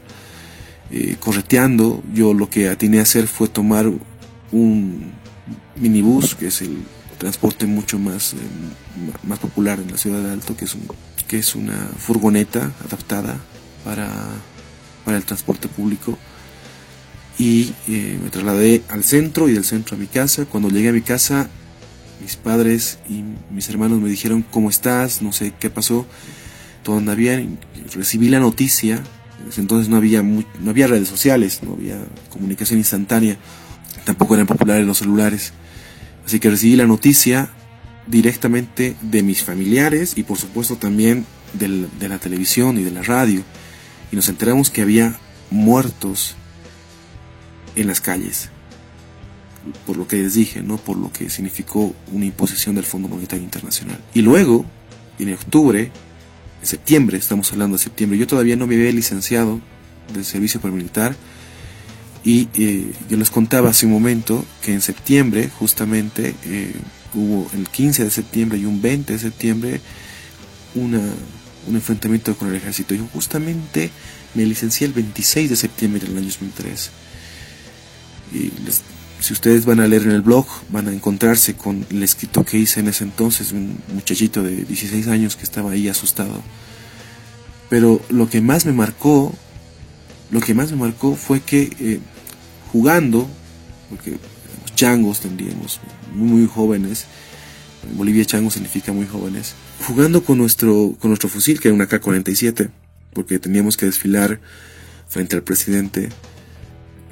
eh, 0.90 1.16
correteando. 1.18 2.02
Yo 2.12 2.34
lo 2.34 2.50
que 2.50 2.68
atiné 2.68 2.98
a 2.98 3.02
hacer 3.02 3.28
fue 3.28 3.48
tomar 3.48 3.90
un 4.50 5.12
minibús, 5.76 6.34
que 6.34 6.48
es 6.48 6.62
el 6.62 6.82
transporte 7.18 7.66
mucho 7.66 7.98
más, 7.98 8.34
más 9.22 9.38
popular 9.38 9.78
en 9.78 9.90
la 9.90 9.96
ciudad 9.96 10.20
de 10.22 10.32
Alto, 10.32 10.56
que 10.56 10.64
es, 10.64 10.74
un, 10.74 10.82
que 11.28 11.38
es 11.38 11.54
una 11.54 11.88
furgoneta 11.96 12.72
adaptada 12.84 13.38
para, 13.84 14.10
para 15.04 15.16
el 15.16 15.24
transporte 15.24 15.68
público. 15.68 16.18
Y 17.42 17.74
eh, 17.88 18.20
me 18.22 18.30
trasladé 18.30 18.84
al 18.88 19.02
centro 19.02 19.48
y 19.48 19.52
del 19.52 19.64
centro 19.64 19.96
a 19.96 19.98
mi 19.98 20.06
casa. 20.06 20.44
Cuando 20.44 20.68
llegué 20.68 20.90
a 20.90 20.92
mi 20.92 21.00
casa, 21.00 21.50
mis 22.20 22.36
padres 22.36 23.00
y 23.08 23.24
mis 23.52 23.68
hermanos 23.68 24.00
me 24.00 24.08
dijeron, 24.08 24.44
¿cómo 24.48 24.70
estás? 24.70 25.22
No 25.22 25.32
sé 25.32 25.52
qué 25.58 25.68
pasó. 25.68 26.06
Todo 26.84 26.98
anda 26.98 27.16
bien. 27.16 27.58
Recibí 27.96 28.28
la 28.28 28.38
noticia. 28.38 29.02
Entonces 29.56 29.88
no 29.88 29.96
había, 29.96 30.22
no 30.22 30.70
había 30.70 30.86
redes 30.86 31.08
sociales, 31.08 31.64
no 31.64 31.72
había 31.72 31.98
comunicación 32.30 32.78
instantánea. 32.78 33.38
Tampoco 34.04 34.34
eran 34.34 34.46
populares 34.46 34.86
los 34.86 34.98
celulares. 34.98 35.52
Así 36.24 36.38
que 36.38 36.48
recibí 36.48 36.76
la 36.76 36.86
noticia 36.86 37.50
directamente 38.06 38.94
de 39.02 39.24
mis 39.24 39.42
familiares 39.42 40.12
y 40.14 40.22
por 40.22 40.38
supuesto 40.38 40.76
también 40.76 41.26
de 41.54 42.08
la 42.08 42.18
televisión 42.18 42.78
y 42.78 42.84
de 42.84 42.92
la 42.92 43.02
radio. 43.02 43.42
Y 44.12 44.14
nos 44.14 44.28
enteramos 44.28 44.70
que 44.70 44.82
había 44.82 45.18
muertos 45.50 46.36
en 47.76 47.86
las 47.86 48.00
calles. 48.00 48.50
Por 49.86 49.96
lo 49.96 50.08
que 50.08 50.16
les 50.16 50.34
dije, 50.34 50.62
¿no? 50.62 50.76
Por 50.76 50.96
lo 50.96 51.12
que 51.12 51.30
significó 51.30 51.94
una 52.12 52.24
imposición 52.24 52.74
del 52.74 52.84
Fondo 52.84 53.08
Monetario 53.08 53.44
Internacional. 53.44 54.00
Y 54.12 54.22
luego, 54.22 54.64
en 55.18 55.32
octubre, 55.32 55.90
en 56.60 56.66
septiembre, 56.66 57.18
estamos 57.18 57.52
hablando 57.52 57.76
de 57.76 57.82
septiembre, 57.82 58.18
yo 58.18 58.26
todavía 58.26 58.56
no 58.56 58.66
me 58.66 58.74
había 58.74 58.92
licenciado 58.92 59.60
del 60.12 60.24
servicio 60.24 60.60
paramilitar 60.60 61.14
y 62.24 62.48
eh, 62.54 62.92
yo 63.08 63.16
les 63.16 63.30
contaba 63.30 63.70
hace 63.70 63.86
un 63.86 63.92
momento 63.92 64.44
que 64.62 64.72
en 64.72 64.80
septiembre, 64.80 65.50
justamente, 65.58 66.34
eh, 66.44 66.72
hubo 67.14 67.48
el 67.54 67.68
15 67.68 68.04
de 68.04 68.10
septiembre 68.10 68.58
y 68.58 68.64
un 68.64 68.80
20 68.80 69.12
de 69.12 69.18
septiembre 69.18 69.80
una, 70.74 71.00
un 71.66 71.74
enfrentamiento 71.74 72.36
con 72.36 72.48
el 72.48 72.54
ejército. 72.54 72.94
Yo 72.94 73.06
justamente 73.12 73.90
me 74.34 74.46
licencié 74.46 74.86
el 74.86 74.92
26 74.92 75.50
de 75.50 75.56
septiembre 75.56 76.00
del 76.00 76.16
año 76.16 76.26
2003. 76.26 76.90
Y 78.32 78.52
si 79.20 79.32
ustedes 79.32 79.64
van 79.64 79.80
a 79.80 79.86
leer 79.86 80.02
en 80.02 80.10
el 80.12 80.22
blog, 80.22 80.46
van 80.70 80.88
a 80.88 80.92
encontrarse 80.92 81.54
con 81.54 81.86
el 81.90 82.02
escrito 82.02 82.44
que 82.44 82.58
hice 82.58 82.80
en 82.80 82.88
ese 82.88 83.04
entonces, 83.04 83.52
un 83.52 83.78
muchachito 83.94 84.42
de 84.42 84.64
16 84.64 85.08
años 85.08 85.36
que 85.36 85.44
estaba 85.44 85.72
ahí 85.72 85.88
asustado. 85.88 86.42
Pero 87.68 88.00
lo 88.08 88.28
que 88.28 88.40
más 88.40 88.66
me 88.66 88.72
marcó, 88.72 89.32
lo 90.30 90.40
que 90.40 90.54
más 90.54 90.70
me 90.70 90.76
marcó 90.76 91.14
fue 91.14 91.40
que 91.40 91.70
eh, 91.78 92.00
jugando, 92.72 93.28
porque 93.88 94.18
changos 94.74 95.20
tendríamos 95.20 95.80
muy, 96.14 96.28
muy 96.28 96.46
jóvenes, 96.46 97.06
en 97.88 97.96
Bolivia 97.96 98.24
chango 98.24 98.50
significa 98.50 98.92
muy 98.92 99.06
jóvenes, 99.06 99.54
jugando 99.86 100.24
con 100.24 100.38
nuestro, 100.38 100.96
con 101.00 101.10
nuestro 101.10 101.28
fusil, 101.28 101.60
que 101.60 101.68
era 101.68 101.74
una 101.74 101.86
K-47, 101.86 102.70
porque 103.12 103.38
teníamos 103.38 103.76
que 103.76 103.86
desfilar 103.86 104.40
frente 105.08 105.36
al 105.36 105.42
presidente, 105.42 106.08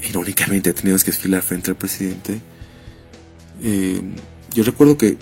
irónicamente 0.09 0.73
teníamos 0.73 1.05
que 1.05 1.11
desfilar 1.11 1.43
frente 1.43 1.71
al 1.71 1.77
presidente. 1.77 2.41
Eh, 3.63 4.01
yo 4.55 4.63
recuerdo 4.63 4.97
que 4.97 5.19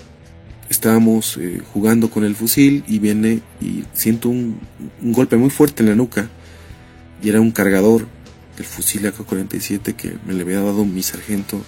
estábamos 0.69 1.37
eh, 1.39 1.63
jugando 1.73 2.11
con 2.11 2.25
el 2.25 2.37
fusil 2.37 2.85
y 2.87 2.99
viene 2.99 3.41
y 3.61 3.85
siento 3.93 4.29
un, 4.29 4.61
golpe 5.01 5.37
muy 5.37 5.51
fuerte 5.51 5.83
en 5.83 5.89
la 5.89 5.95
nuca 5.95 6.29
y 7.23 7.29
era 7.29 7.41
un 7.41 7.51
cargador 7.51 8.07
el 8.59 8.65
fusil 8.65 9.07
AK-47 9.07 9.95
que 9.95 10.19
me 10.27 10.35
le 10.35 10.43
había 10.43 10.61
dado 10.61 10.85
mi 10.85 11.03
sargento 11.03 11.63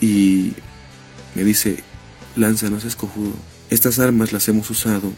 y 0.00 0.52
me 1.34 1.44
dice, 1.44 1.78
Lanza, 2.36 2.70
no 2.70 2.80
seas 2.80 2.96
cojudo, 2.96 3.32
estas 3.70 3.98
armas 3.98 4.32
las 4.32 4.48
hemos 4.48 4.68
usado 4.70 5.12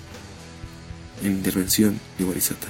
en 1.23 1.33
intervención 1.33 1.99
de 2.19 2.25
Warizata. 2.25 2.69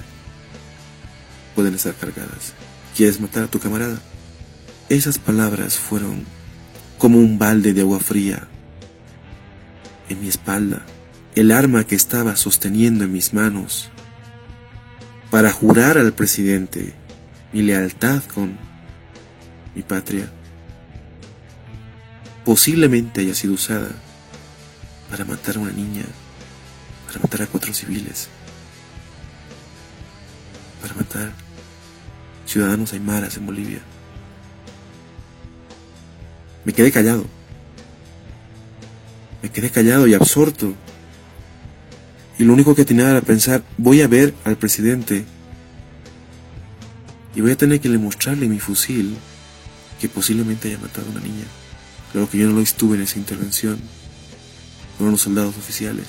Pueden 1.54 1.74
estar 1.74 1.94
cargadas. 1.94 2.52
¿Quieres 2.96 3.20
matar 3.20 3.44
a 3.44 3.48
tu 3.48 3.58
camarada? 3.58 4.00
Esas 4.94 5.18
palabras 5.18 5.76
fueron 5.76 6.24
como 6.98 7.18
un 7.18 7.36
balde 7.36 7.72
de 7.72 7.80
agua 7.80 7.98
fría 7.98 8.46
en 10.08 10.20
mi 10.20 10.28
espalda. 10.28 10.86
El 11.34 11.50
arma 11.50 11.82
que 11.82 11.96
estaba 11.96 12.36
sosteniendo 12.36 13.02
en 13.02 13.12
mis 13.12 13.34
manos 13.34 13.90
para 15.32 15.50
jurar 15.50 15.98
al 15.98 16.12
presidente 16.12 16.94
mi 17.52 17.62
lealtad 17.62 18.22
con 18.32 18.56
mi 19.74 19.82
patria 19.82 20.30
posiblemente 22.44 23.22
haya 23.22 23.34
sido 23.34 23.54
usada 23.54 23.90
para 25.10 25.24
matar 25.24 25.56
a 25.56 25.58
una 25.58 25.72
niña, 25.72 26.04
para 27.08 27.18
matar 27.18 27.42
a 27.42 27.46
cuatro 27.48 27.74
civiles, 27.74 28.28
para 30.80 30.94
matar 30.94 31.32
ciudadanos 32.46 32.92
aymaras 32.92 33.36
en 33.36 33.46
Bolivia. 33.46 33.80
Me 36.64 36.72
quedé 36.72 36.90
callado. 36.90 37.24
Me 39.42 39.50
quedé 39.50 39.70
callado 39.70 40.06
y 40.06 40.14
absorto. 40.14 40.74
Y 42.38 42.44
lo 42.44 42.52
único 42.52 42.74
que 42.74 42.84
tenía 42.84 43.10
era 43.10 43.20
pensar, 43.20 43.62
voy 43.78 44.00
a 44.00 44.08
ver 44.08 44.34
al 44.44 44.56
presidente 44.56 45.24
y 47.34 47.40
voy 47.40 47.50
a 47.50 47.56
tener 47.56 47.80
que 47.80 47.88
demostrarle 47.88 48.48
mi 48.48 48.58
fusil 48.58 49.16
que 50.00 50.08
posiblemente 50.08 50.68
haya 50.68 50.78
matado 50.78 51.06
a 51.08 51.10
una 51.10 51.20
niña. 51.20 51.44
Claro 52.12 52.28
que 52.30 52.38
yo 52.38 52.46
no 52.46 52.54
lo 52.54 52.60
estuve 52.60 52.96
en 52.96 53.02
esa 53.02 53.18
intervención. 53.18 53.78
Fueron 54.96 55.12
los 55.12 55.22
soldados 55.22 55.56
oficiales. 55.56 56.06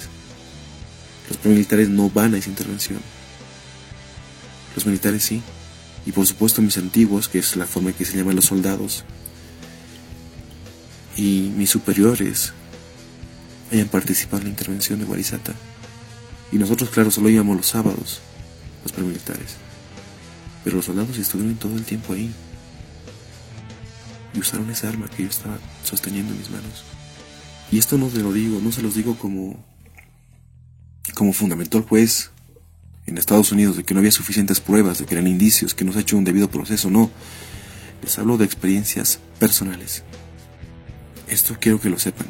Los 1.30 1.44
militares 1.46 1.90
no 1.90 2.10
van 2.10 2.36
a 2.36 2.38
esa 2.38 2.50
intervención. 2.50 3.00
Los 4.76 4.86
militares 4.86 5.24
sí. 5.24 5.42
Y 6.06 6.12
por 6.12 6.28
supuesto 6.28 6.62
mis 6.62 6.78
antiguos, 6.78 7.28
que 7.28 7.40
es 7.40 7.56
la 7.56 7.66
forma 7.66 7.90
en 7.90 7.96
que 7.96 8.06
se 8.06 8.18
llaman 8.18 8.36
los 8.36 8.46
soldados. 8.46 9.04
Y 11.16 11.52
mis 11.56 11.70
superiores 11.70 12.54
hayan 13.72 13.88
participado 13.88 14.38
en 14.40 14.46
la 14.46 14.50
intervención 14.50 15.00
de 15.00 15.06
Guarizata. 15.06 15.54
Y 16.52 16.58
nosotros, 16.58 16.90
claro, 16.90 17.12
solo 17.12 17.30
íbamos 17.30 17.58
los 17.58 17.68
sábados, 17.68 18.22
los 18.84 18.92
paramilitares. 18.92 19.56
Pero 20.64 20.78
los 20.78 20.86
soldados 20.86 21.18
estuvieron 21.18 21.56
todo 21.56 21.76
el 21.76 21.84
tiempo 21.84 22.14
ahí. 22.14 22.32
Y 24.34 24.40
usaron 24.40 24.70
esa 24.70 24.90
arma 24.90 25.08
que 25.08 25.24
yo 25.24 25.30
estaba 25.30 25.58
sosteniendo 25.84 26.34
en 26.34 26.40
mis 26.40 26.50
manos. 26.50 26.84
Y 27.72 27.80
esto 27.80 27.98
no 27.98 28.10
se 28.10 28.20
lo 28.20 28.32
digo, 28.34 28.60
no 28.62 28.72
se 28.72 28.82
los 28.82 28.96
digo 28.96 29.18
como, 29.18 29.64
como 31.14 31.34
fundamentó 31.34 31.78
el 31.78 31.84
juez 31.84 32.32
en 33.08 33.18
Estados 33.18 33.52
Unidos 33.52 33.78
de 33.78 33.84
que 33.84 33.94
no 33.94 34.00
había 34.00 34.12
suficientes 34.12 34.60
pruebas, 34.60 35.00
de 35.00 35.06
que 35.06 35.16
eran 35.16 35.28
indicios, 35.28 35.74
que 35.74 35.86
no 35.86 35.92
se 35.92 36.00
ha 36.00 36.02
hecho 36.02 36.18
un 36.18 36.24
debido 36.24 36.50
proceso, 36.50 36.90
no. 36.90 37.10
Les 38.04 38.20
hablo 38.20 38.38
de 38.38 38.46
experiencias 38.46 39.20
personales. 39.40 40.04
Esto 41.28 41.58
quiero 41.60 41.80
que 41.80 41.90
lo 41.90 42.00
sepan. 42.00 42.28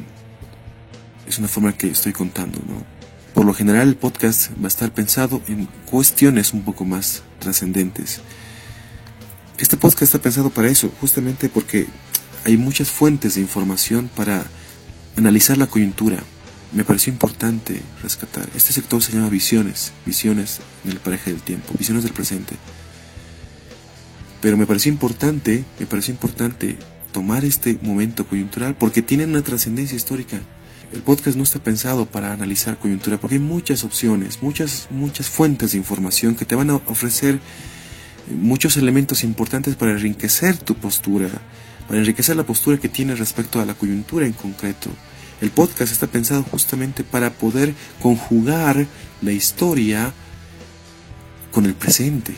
Es 1.26 1.38
una 1.38 1.48
forma 1.48 1.76
que 1.76 1.88
estoy 1.88 2.12
contando, 2.12 2.58
¿no? 2.66 2.84
Por 3.34 3.44
lo 3.44 3.52
general 3.52 3.88
el 3.88 3.96
podcast 3.96 4.50
va 4.52 4.64
a 4.64 4.68
estar 4.68 4.92
pensado 4.94 5.42
en 5.46 5.66
cuestiones 5.90 6.54
un 6.54 6.62
poco 6.62 6.86
más 6.86 7.22
trascendentes. 7.38 8.20
Este 9.58 9.76
podcast 9.76 10.04
está 10.04 10.18
pensado 10.18 10.50
para 10.50 10.68
eso, 10.68 10.90
justamente 11.00 11.50
porque 11.50 11.86
hay 12.44 12.56
muchas 12.56 12.90
fuentes 12.90 13.34
de 13.34 13.42
información 13.42 14.08
para 14.14 14.46
analizar 15.16 15.58
la 15.58 15.66
coyuntura. 15.66 16.22
Me 16.72 16.84
pareció 16.84 17.12
importante 17.12 17.82
rescatar. 18.02 18.48
Este 18.54 18.72
sector 18.72 19.02
se 19.02 19.12
llama 19.12 19.28
visiones, 19.28 19.92
visiones 20.06 20.60
en 20.84 20.92
el 20.92 21.00
paraje 21.00 21.30
del 21.30 21.42
tiempo, 21.42 21.74
visiones 21.78 22.04
del 22.04 22.12
presente. 22.12 22.56
Pero 24.40 24.56
me 24.56 24.66
pareció 24.66 24.90
importante, 24.90 25.64
me 25.78 25.86
pareció 25.86 26.12
importante 26.12 26.78
tomar 27.16 27.46
este 27.46 27.78
momento 27.80 28.26
coyuntural 28.26 28.74
porque 28.74 29.00
tiene 29.00 29.24
una 29.24 29.40
trascendencia 29.40 29.96
histórica. 29.96 30.38
El 30.92 31.00
podcast 31.00 31.34
no 31.34 31.44
está 31.44 31.58
pensado 31.58 32.04
para 32.04 32.30
analizar 32.30 32.78
coyuntura 32.78 33.16
porque 33.16 33.36
hay 33.36 33.40
muchas 33.40 33.84
opciones, 33.84 34.42
muchas, 34.42 34.88
muchas 34.90 35.30
fuentes 35.30 35.72
de 35.72 35.78
información 35.78 36.34
que 36.34 36.44
te 36.44 36.54
van 36.54 36.68
a 36.68 36.74
ofrecer 36.74 37.40
muchos 38.38 38.76
elementos 38.76 39.24
importantes 39.24 39.76
para 39.76 39.92
enriquecer 39.92 40.58
tu 40.58 40.74
postura, 40.74 41.30
para 41.88 42.00
enriquecer 42.00 42.36
la 42.36 42.44
postura 42.44 42.76
que 42.76 42.90
tienes 42.90 43.18
respecto 43.18 43.62
a 43.62 43.64
la 43.64 43.72
coyuntura 43.72 44.26
en 44.26 44.34
concreto. 44.34 44.90
El 45.40 45.48
podcast 45.48 45.92
está 45.92 46.08
pensado 46.08 46.42
justamente 46.42 47.02
para 47.02 47.30
poder 47.30 47.72
conjugar 48.02 48.86
la 49.22 49.32
historia 49.32 50.12
con 51.50 51.64
el 51.64 51.72
presente. 51.72 52.34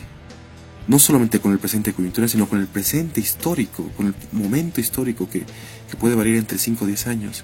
No 0.89 0.97
solamente 0.97 1.39
con 1.39 1.51
el 1.51 1.59
presente 1.59 1.93
coyuntura, 1.93 2.27
sino 2.27 2.49
con 2.49 2.59
el 2.59 2.65
presente 2.65 3.21
histórico, 3.21 3.87
con 3.95 4.07
el 4.07 4.15
momento 4.31 4.81
histórico 4.81 5.29
que, 5.29 5.45
que 5.89 5.97
puede 5.97 6.15
variar 6.15 6.37
entre 6.37 6.57
5 6.57 6.83
o 6.83 6.87
10 6.87 7.07
años 7.07 7.43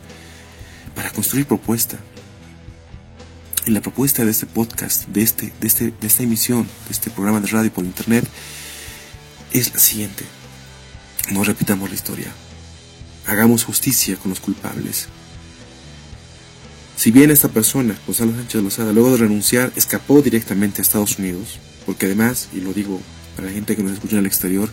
para 0.95 1.11
construir 1.11 1.45
propuesta. 1.45 1.99
Y 3.67 3.71
la 3.71 3.81
propuesta 3.81 4.25
de 4.25 4.31
este 4.31 4.47
podcast, 4.47 5.07
de, 5.09 5.21
este, 5.21 5.53
de, 5.61 5.67
este, 5.67 5.91
de 5.91 6.07
esta 6.07 6.23
emisión, 6.23 6.63
de 6.63 6.91
este 6.91 7.11
programa 7.11 7.39
de 7.39 7.47
radio 7.47 7.71
por 7.71 7.85
internet, 7.85 8.25
es 9.53 9.71
la 9.71 9.79
siguiente. 9.79 10.25
No 11.31 11.43
repitamos 11.43 11.89
la 11.89 11.95
historia. 11.95 12.33
hagamos 13.27 13.63
justicia 13.63 14.15
con 14.17 14.29
los 14.29 14.39
culpables. 14.39 15.07
Si 16.95 17.11
bien 17.11 17.29
esta 17.29 17.49
persona, 17.49 17.95
Gonzalo 18.07 18.33
Sánchez 18.35 18.63
Lozada, 18.63 18.91
luego 18.91 19.11
de 19.11 19.17
renunciar, 19.17 19.71
escapó 19.75 20.23
directamente 20.23 20.81
a 20.81 20.83
Estados 20.83 21.19
Unidos, 21.19 21.59
porque 21.85 22.07
además, 22.07 22.49
y 22.53 22.61
lo 22.61 22.73
digo 22.73 23.01
para 23.35 23.47
la 23.47 23.53
gente 23.53 23.75
que 23.75 23.83
nos 23.83 23.93
escucha 23.93 24.13
en 24.13 24.19
el 24.19 24.25
exterior, 24.25 24.69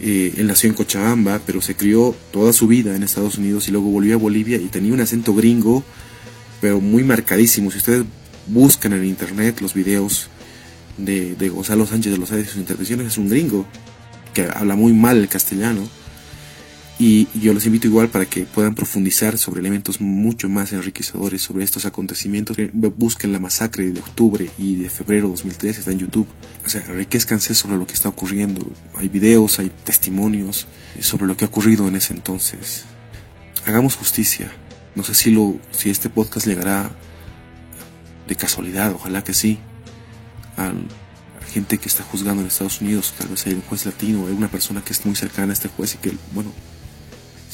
eh, 0.00 0.34
él 0.36 0.46
nació 0.46 0.68
en 0.68 0.74
Cochabamba, 0.74 1.40
pero 1.46 1.60
se 1.62 1.76
crió 1.76 2.14
toda 2.32 2.52
su 2.52 2.66
vida 2.66 2.96
en 2.96 3.02
Estados 3.02 3.38
Unidos 3.38 3.68
y 3.68 3.70
luego 3.70 3.88
volvió 3.90 4.14
a 4.14 4.18
Bolivia 4.18 4.56
y 4.56 4.66
tenía 4.66 4.92
un 4.92 5.00
acento 5.00 5.34
gringo, 5.34 5.84
pero 6.60 6.80
muy 6.80 7.04
marcadísimo. 7.04 7.70
Si 7.70 7.78
ustedes 7.78 8.04
buscan 8.46 8.92
en 8.92 9.04
internet 9.04 9.60
los 9.60 9.74
videos 9.74 10.28
de, 10.98 11.34
de 11.34 11.48
Gonzalo 11.48 11.86
Sánchez 11.86 12.12
de 12.12 12.18
Lozada 12.18 12.40
y 12.40 12.44
sus 12.44 12.56
intervenciones, 12.56 13.06
es 13.06 13.18
un 13.18 13.28
gringo 13.28 13.66
que 14.32 14.48
habla 14.52 14.74
muy 14.74 14.92
mal 14.92 15.18
el 15.18 15.28
castellano 15.28 15.88
y 16.96 17.26
yo 17.34 17.52
los 17.52 17.66
invito 17.66 17.88
igual 17.88 18.08
para 18.08 18.26
que 18.26 18.44
puedan 18.44 18.76
profundizar 18.76 19.36
sobre 19.36 19.60
elementos 19.60 20.00
mucho 20.00 20.48
más 20.48 20.72
enriquecedores 20.72 21.42
sobre 21.42 21.64
estos 21.64 21.86
acontecimientos. 21.86 22.56
Busquen 22.72 23.32
la 23.32 23.40
masacre 23.40 23.90
de 23.90 23.98
octubre 23.98 24.48
y 24.58 24.76
de 24.76 24.88
febrero 24.88 25.26
de 25.26 25.32
2013, 25.32 25.80
está 25.80 25.90
en 25.90 25.98
YouTube. 25.98 26.28
O 26.64 26.68
sea, 26.68 26.84
enriquezcanse 26.86 27.54
sobre 27.54 27.78
lo 27.78 27.86
que 27.86 27.94
está 27.94 28.08
ocurriendo. 28.08 28.64
Hay 28.96 29.08
videos, 29.08 29.58
hay 29.58 29.72
testimonios 29.82 30.68
sobre 31.00 31.26
lo 31.26 31.36
que 31.36 31.44
ha 31.44 31.48
ocurrido 31.48 31.88
en 31.88 31.96
ese 31.96 32.14
entonces. 32.14 32.84
Hagamos 33.66 33.96
justicia. 33.96 34.52
No 34.94 35.02
sé 35.02 35.14
si, 35.14 35.32
lo, 35.32 35.58
si 35.72 35.90
este 35.90 36.10
podcast 36.10 36.46
llegará 36.46 36.92
de 38.28 38.36
casualidad, 38.36 38.92
ojalá 38.92 39.24
que 39.24 39.34
sí, 39.34 39.58
a 40.56 40.72
gente 41.52 41.78
que 41.78 41.88
está 41.88 42.04
juzgando 42.04 42.42
en 42.42 42.46
Estados 42.46 42.80
Unidos. 42.80 43.14
Tal 43.18 43.28
vez 43.28 43.44
hay 43.46 43.54
un 43.54 43.62
juez 43.62 43.84
latino, 43.84 44.28
hay 44.28 44.32
una 44.32 44.48
persona 44.48 44.80
que 44.84 44.92
es 44.92 45.04
muy 45.04 45.16
cercana 45.16 45.50
a 45.50 45.54
este 45.54 45.68
juez 45.68 45.94
y 45.94 45.98
que, 45.98 46.12
bueno, 46.32 46.52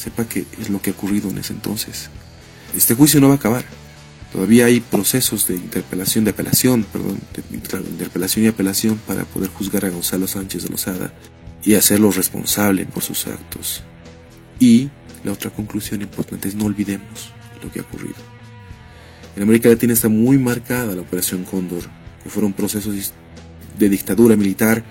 sepa 0.01 0.25
que 0.25 0.47
es 0.59 0.71
lo 0.71 0.81
que 0.81 0.91
ha 0.91 0.93
ocurrido 0.95 1.29
en 1.29 1.39
ese 1.39 1.53
entonces. 1.53 2.09
Este 2.75 2.95
juicio 2.95 3.21
no 3.21 3.29
va 3.29 3.35
a 3.35 3.37
acabar. 3.37 3.65
Todavía 4.33 4.67
hay 4.67 4.81
procesos 4.81 5.47
de 5.47 5.57
interpelación, 5.57 6.25
de 6.25 6.31
apelación, 6.31 6.85
perdón, 6.85 7.21
de, 7.35 7.43
interpelación 7.57 8.45
y 8.45 8.49
apelación 8.49 8.99
para 9.07 9.25
poder 9.25 9.51
juzgar 9.51 9.85
a 9.85 9.91
Gonzalo 9.91 10.27
Sánchez 10.27 10.63
de 10.63 10.69
Lozada 10.71 11.13
y 11.65 11.75
hacerlo 11.75 12.11
responsable 12.13 12.87
por 12.87 13.03
sus 13.03 13.27
actos. 13.27 13.83
Y 14.59 14.89
la 15.23 15.33
otra 15.33 15.51
conclusión 15.51 16.01
importante 16.01 16.49
es 16.49 16.55
no 16.55 16.65
olvidemos 16.65 17.33
lo 17.63 17.71
que 17.71 17.81
ha 17.81 17.83
ocurrido. 17.83 18.15
En 19.37 19.43
América 19.43 19.69
Latina 19.69 19.93
está 19.93 20.09
muy 20.09 20.39
marcada 20.39 20.95
la 20.95 21.03
Operación 21.03 21.45
Cóndor, 21.45 21.83
que 22.23 22.31
fueron 22.31 22.55
procesos 22.55 23.13
de 23.79 23.89
dictadura 23.89 24.37
militar 24.37 24.83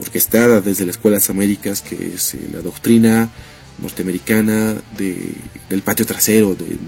orquestada 0.00 0.60
desde 0.60 0.86
las 0.86 0.96
Escuelas 0.96 1.30
Américas, 1.30 1.82
que 1.82 2.14
es 2.14 2.34
eh, 2.34 2.48
la 2.52 2.60
doctrina 2.60 3.30
norteamericana 3.78 4.76
de, 4.96 5.34
del 5.68 5.82
patio 5.82 6.06
trasero, 6.06 6.54
de, 6.54 6.78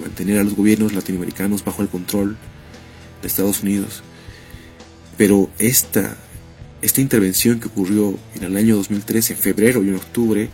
mantener 0.00 0.38
a 0.38 0.44
los 0.44 0.54
gobiernos 0.54 0.94
latinoamericanos 0.94 1.64
bajo 1.64 1.82
el 1.82 1.88
control 1.88 2.36
de 3.20 3.28
Estados 3.28 3.62
Unidos. 3.62 4.02
Pero 5.16 5.50
esta, 5.58 6.16
esta 6.80 7.00
intervención 7.00 7.60
que 7.60 7.68
ocurrió 7.68 8.18
en 8.34 8.44
el 8.44 8.56
año 8.56 8.76
2013, 8.76 9.34
en 9.34 9.38
febrero 9.38 9.84
y 9.84 9.88
en 9.88 9.96
octubre, 9.96 10.48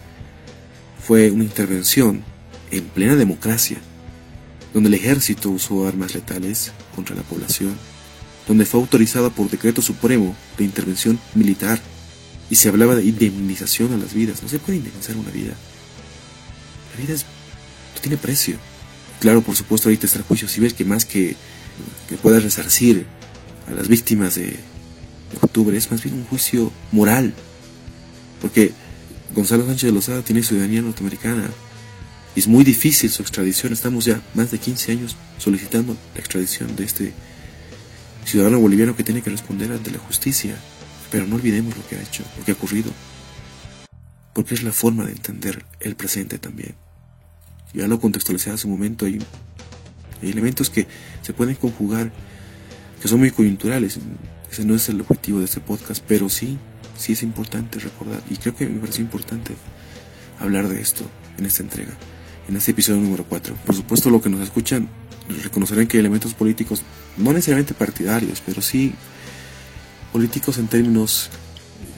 fue 1.07 1.31
una 1.31 1.45
intervención 1.45 2.25
en 2.71 2.85
plena 2.85 3.17
democracia, 3.17 3.79
donde 4.75 4.89
el 4.89 4.95
ejército 4.95 5.51
usó 5.51 5.87
armas 5.87 6.15
letales 6.15 6.73
contra 6.95 7.17
la 7.17 7.23
población, 7.23 7.75
donde 8.47 8.67
fue 8.67 8.81
autorizada 8.81 9.31
por 9.31 9.49
decreto 9.49 9.81
supremo 9.81 10.37
de 10.59 10.65
intervención 10.65 11.19
militar 11.35 11.81
y 12.51 12.57
se 12.57 12.69
hablaba 12.69 12.95
de 12.95 13.05
indemnización 13.05 13.93
a 13.93 13.97
las 13.97 14.15
vidas. 14.15 14.43
No 14.43 14.49
se 14.49 14.59
puede 14.59 14.79
indemnizar 14.79 15.17
una 15.17 15.31
vida. 15.31 15.55
La 16.95 17.01
vida 17.01 17.15
no 17.15 18.01
tiene 18.01 18.17
precio. 18.17 18.57
Claro, 19.21 19.43
por 19.43 19.57
supuesto, 19.57 19.89
ahorita 19.89 20.07
está 20.07 20.19
el 20.19 20.25
juicio 20.25 20.49
civil 20.49 20.75
que 20.75 20.85
más 20.85 21.05
que, 21.05 21.37
que 22.09 22.17
pueda 22.17 22.41
resarcir 22.41 23.07
a 23.69 23.73
las 23.73 23.89
víctimas 23.89 24.37
de, 24.37 24.57
octubre 25.43 25.77
es 25.77 25.91
más 25.91 26.03
bien 26.03 26.15
un 26.15 26.25
juicio 26.25 26.73
moral. 26.93 27.35
Porque 28.41 28.73
Gonzalo 29.35 29.67
Sánchez 29.67 29.89
de 29.89 29.93
Lozada 29.93 30.23
tiene 30.23 30.43
ciudadanía 30.43 30.81
norteamericana. 30.83 31.51
Y 32.35 32.41
es 32.41 32.47
muy 32.47 32.65
difícil 32.65 33.11
su 33.11 33.23
extradición. 33.23 33.73
Estamos 33.73 34.05
ya 34.05 34.23
más 34.35 34.51
de 34.51 34.59
15 34.59 34.93
años 34.93 35.17
solicitando 35.39 35.97
la 36.15 36.21
extradición 36.21 36.77
de 36.77 36.85
este 36.85 37.13
ciudadano 38.25 38.61
boliviano 38.61 38.97
que 38.97 39.05
tiene 39.05 39.23
que 39.23 39.31
responder 39.31 39.73
ante 39.73 39.91
la 39.91 39.99
justicia. 39.99 40.57
Pero 41.11 41.27
no 41.27 41.37
olvidemos 41.37 41.77
lo 41.77 41.87
que 41.87 41.97
ha 41.97 42.03
hecho, 42.03 42.25
lo 42.39 42.45
que 42.45 42.53
ha 42.53 42.55
ocurrido. 42.55 42.91
Porque 44.35 44.55
es 44.55 44.63
la 44.63 44.73
forma 44.73 45.05
de 45.05 45.13
entender 45.13 45.65
el 45.81 45.97
presente 45.97 46.39
también. 46.39 46.75
Ya 47.75 47.87
lo 47.87 48.01
contextualicé 48.01 48.51
hace 48.51 48.67
un 48.67 48.75
momento, 48.75 49.07
hay, 49.07 49.19
elementos 50.23 50.71
que 50.71 50.87
se 51.23 51.33
pueden 51.33 51.55
conjugar, 51.55 52.13
que 53.01 53.09
son 53.09 53.21
muy 53.21 53.31
coyunturales. 53.31 53.99
Ese 54.51 54.65
no 54.65 54.75
es 54.75 54.89
el 54.89 55.01
objetivo 55.01 55.39
de 55.39 55.45
este 55.45 55.61
podcast, 55.61 56.03
pero 56.07 56.29
sí, 56.29 56.59
sí 56.97 57.13
es 57.13 57.23
importante 57.23 57.79
recordar. 57.79 58.23
Y 58.31 58.37
creo 58.37 58.57
que 58.57 58.67
me 58.67 58.81
parece 58.81 59.03
importante 59.03 59.55
hablar 60.41 60.69
de 60.69 60.81
esto 60.81 61.05
en 61.39 61.47
esta 61.47 61.63
entrega, 61.63 61.93
en 62.49 62.57
este 62.57 62.73
episodio 62.73 63.01
número 63.01 63.25
4. 63.25 63.55
Por 63.67 63.75
supuesto, 63.75 64.11
lo 64.11 64.21
que 64.21 64.29
nos 64.29 64.41
escuchan 64.41 64.89
reconocerán 65.43 65.87
que 65.87 65.99
hay 65.99 66.01
elementos 66.01 66.35
políticos, 66.35 66.83
no 67.17 67.33
necesariamente 67.33 67.75
partidarios, 67.75 68.43
pero 68.45 68.63
sí 68.63 68.95
políticos 70.13 70.59
en 70.59 70.69
términos 70.69 71.31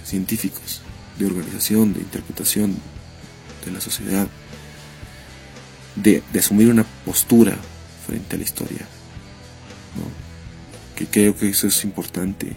científicos, 0.05 0.83
de 1.19 1.27
organización, 1.27 1.93
de 1.93 2.01
interpretación 2.01 2.77
de 3.65 3.73
la 3.73 3.81
sociedad, 3.81 4.27
de, 5.97 6.23
asumir 6.39 6.69
una 6.69 6.85
postura 7.05 7.57
frente 8.07 8.37
a 8.37 8.39
la 8.39 8.45
historia. 8.45 8.87
Que 10.97 11.07
creo 11.07 11.37
que 11.37 11.49
eso 11.49 11.67
es 11.67 11.85
importante. 11.85 12.55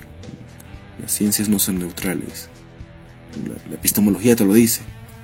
Las 1.02 1.14
ciencias 1.14 1.48
no 1.48 1.60
son 1.60 1.80
neutrales. 1.80 2.50
La, 3.70 3.76
epistemología 3.76 4.36
te 4.36 4.46
lo 4.46 4.54
dice. 4.54 4.82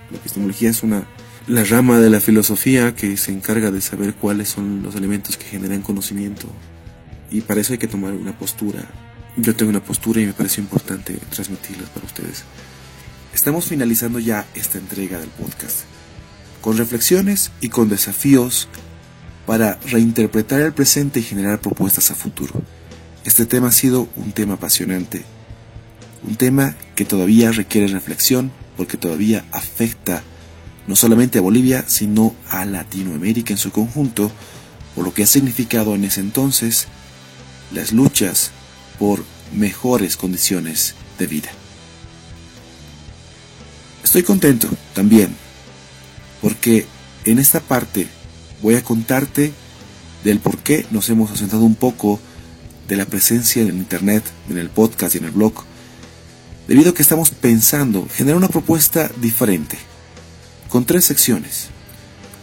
La 0.10 0.18
epistemología 0.18 0.70
es 0.70 0.84
una 0.84 1.06
la 1.48 1.64
rama 1.64 2.00
de 2.00 2.12
la 2.12 2.20
filosofía 2.20 2.94
que 2.94 3.18
se 3.18 3.32
encarga 3.32 3.72
de 3.72 3.82
saber 3.82 4.14
cuáles 4.14 4.50
son 4.50 4.84
los 4.84 4.96
elementos 4.96 5.36
que 5.36 5.46
generan 5.46 5.82
conocimiento. 5.82 6.48
Y 7.32 7.42
para 7.42 7.62
eso 7.62 7.74
hay 7.74 7.80
que 7.80 7.88
tomar 7.88 8.14
una 8.14 8.38
postura 8.38 8.88
yo 9.38 9.56
tengo 9.56 9.70
una 9.70 9.84
postura 9.84 10.22
y 10.22 10.26
me 10.26 10.34
parece 10.34 10.62
importante 10.62 11.18
transmitirlas 11.30 11.90
para 11.90 12.06
ustedes. 12.06 12.44
Estamos 13.34 13.66
finalizando 13.66 14.20
ya 14.20 14.46
esta 14.56 14.78
entrega 14.78 15.20
del 15.20 15.30
podcast, 15.30 15.82
con 16.62 16.78
reflexiones 16.78 17.52
y 17.62 17.70
con 17.70 17.90
desafíos 17.90 18.68
para 19.46 19.80
reinterpretar 19.88 20.62
el 20.62 20.74
presente 20.74 21.20
y 21.20 21.24
generar 21.24 21.60
propuestas 21.60 22.12
a 22.12 22.16
futuro. 22.16 22.62
Este 23.24 23.46
tema 23.46 23.70
ha 23.70 23.72
sido 23.72 24.10
un 24.16 24.32
tema 24.32 24.56
apasionante, 24.56 25.24
un 26.28 26.36
tema 26.36 26.76
que 26.96 27.06
todavía 27.06 27.52
requiere 27.52 27.88
reflexión 27.88 28.52
porque 28.78 28.98
todavía 28.98 29.46
afecta 29.52 30.24
no 30.88 30.96
solamente 30.96 31.38
a 31.38 31.42
Bolivia, 31.42 31.84
sino 31.88 32.36
a 32.50 32.66
Latinoamérica 32.66 33.54
en 33.54 33.58
su 33.58 33.72
conjunto, 33.72 34.32
por 34.96 35.06
lo 35.06 35.14
que 35.14 35.24
ha 35.24 35.28
significado 35.28 35.94
en 35.94 36.04
ese 36.04 36.22
entonces 36.22 36.88
las 37.72 37.92
luchas 37.92 38.52
por 39.00 39.24
mejores 39.54 40.18
condiciones 40.18 40.94
de 41.18 41.28
vida. 41.28 41.50
Estoy 44.04 44.24
contento 44.24 44.68
también 44.94 45.36
porque 46.42 46.86
en 47.26 47.40
esta 47.40 47.60
parte 47.60 48.08
voy 48.62 48.76
a 48.76 48.84
contarte 48.84 49.52
del 50.24 50.40
por 50.40 50.58
qué 50.58 50.86
nos 50.92 51.10
hemos 51.10 51.32
asentado 51.32 51.64
un 51.64 51.76
poco 51.76 52.20
de 52.88 52.98
la 52.98 53.06
presencia 53.06 53.62
en 53.62 53.70
Internet, 53.70 54.24
en 54.50 54.58
el 54.58 54.70
podcast 54.70 55.16
y 55.16 55.20
en 55.20 55.26
el 55.26 55.32
blog, 55.32 55.54
debido 56.68 56.92
a 56.92 56.94
que 56.94 57.02
estamos 57.02 57.32
pensando 57.32 58.08
generar 58.14 58.38
una 58.38 58.48
propuesta 58.48 59.12
diferente, 59.22 59.78
con 60.70 60.86
tres 60.86 61.06
secciones. 61.06 61.68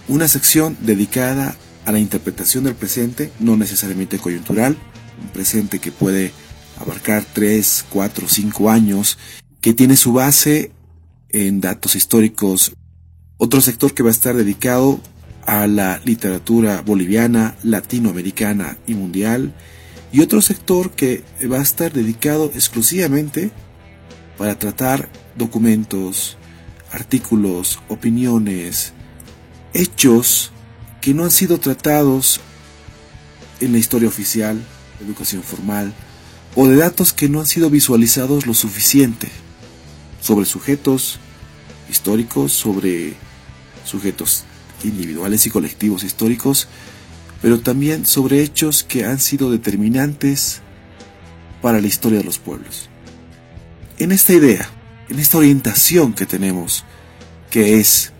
Una 0.08 0.28
sección 0.28 0.76
dedicada 0.80 1.56
a 1.84 1.92
la 1.92 1.98
interpretación 1.98 2.64
del 2.64 2.74
presente, 2.74 3.32
no 3.40 3.56
necesariamente 3.56 4.18
coyuntural, 4.18 4.76
un 5.20 5.28
presente 5.30 5.78
que 5.78 5.92
puede 5.92 6.32
abarcar 6.78 7.24
3, 7.32 7.86
4, 7.90 8.28
5 8.28 8.70
años, 8.70 9.18
que 9.60 9.72
tiene 9.72 9.96
su 9.96 10.12
base 10.12 10.72
en 11.30 11.60
datos 11.60 11.96
históricos. 11.96 12.72
Otro 13.38 13.60
sector 13.60 13.94
que 13.94 14.02
va 14.02 14.10
a 14.10 14.12
estar 14.12 14.34
dedicado 14.34 15.00
a 15.44 15.66
la 15.66 16.00
literatura 16.04 16.82
boliviana, 16.82 17.56
latinoamericana 17.62 18.78
y 18.86 18.94
mundial. 18.94 19.54
Y 20.12 20.20
otro 20.20 20.42
sector 20.42 20.90
que 20.90 21.24
va 21.50 21.58
a 21.58 21.62
estar 21.62 21.92
dedicado 21.92 22.50
exclusivamente 22.54 23.50
para 24.38 24.58
tratar 24.58 25.08
documentos, 25.36 26.36
artículos, 26.92 27.80
opiniones, 27.88 28.92
hechos 29.72 30.52
que 31.00 31.14
no 31.14 31.24
han 31.24 31.30
sido 31.30 31.58
tratados 31.58 32.40
en 33.60 33.72
la 33.72 33.78
historia 33.78 34.08
oficial, 34.08 34.60
educación 35.04 35.42
formal, 35.42 35.92
o 36.56 36.66
de 36.66 36.76
datos 36.76 37.12
que 37.12 37.28
no 37.28 37.40
han 37.40 37.46
sido 37.46 37.68
visualizados 37.68 38.46
lo 38.46 38.54
suficiente 38.54 39.28
sobre 40.22 40.46
sujetos, 40.46 41.20
históricos, 41.88 42.52
sobre 42.52 43.14
sujetos 43.84 44.44
individuales 44.82 45.46
y 45.46 45.50
colectivos 45.50 46.02
históricos, 46.02 46.66
pero 47.42 47.60
también 47.60 48.06
sobre 48.06 48.42
hechos 48.42 48.82
que 48.82 49.04
han 49.04 49.20
sido 49.20 49.50
determinantes 49.50 50.62
para 51.60 51.80
la 51.80 51.86
historia 51.86 52.18
de 52.18 52.24
los 52.24 52.38
pueblos. 52.38 52.88
En 53.98 54.10
esta 54.10 54.32
idea, 54.32 54.68
en 55.10 55.18
esta 55.18 55.38
orientación 55.38 56.14
que 56.14 56.24
tenemos, 56.24 56.84
que 57.50 57.78
es 57.78 58.12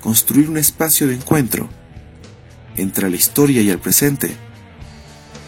construir 0.00 0.50
un 0.50 0.58
espacio 0.58 1.06
de 1.06 1.14
encuentro 1.14 1.68
entre 2.76 3.08
la 3.08 3.16
historia 3.16 3.62
y 3.62 3.70
el 3.70 3.78
presente 3.78 4.36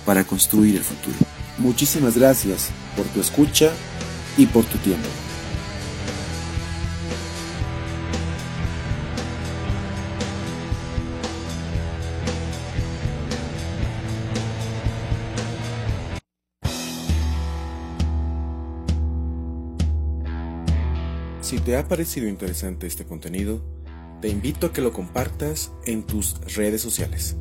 para 0.04 0.24
construir 0.24 0.76
el 0.76 0.82
futuro. 0.82 1.16
Muchísimas 1.58 2.16
gracias 2.16 2.70
por 2.96 3.06
tu 3.06 3.20
escucha 3.20 3.72
y 4.36 4.46
por 4.46 4.64
tu 4.64 4.78
tiempo. 4.78 5.08
Si 21.40 21.60
te 21.60 21.76
ha 21.76 21.86
parecido 21.86 22.26
interesante 22.26 22.86
este 22.86 23.04
contenido, 23.04 23.62
te 24.20 24.28
invito 24.28 24.66
a 24.66 24.72
que 24.72 24.80
lo 24.80 24.92
compartas 24.92 25.70
en 25.84 26.02
tus 26.02 26.40
redes 26.56 26.80
sociales. 26.80 27.36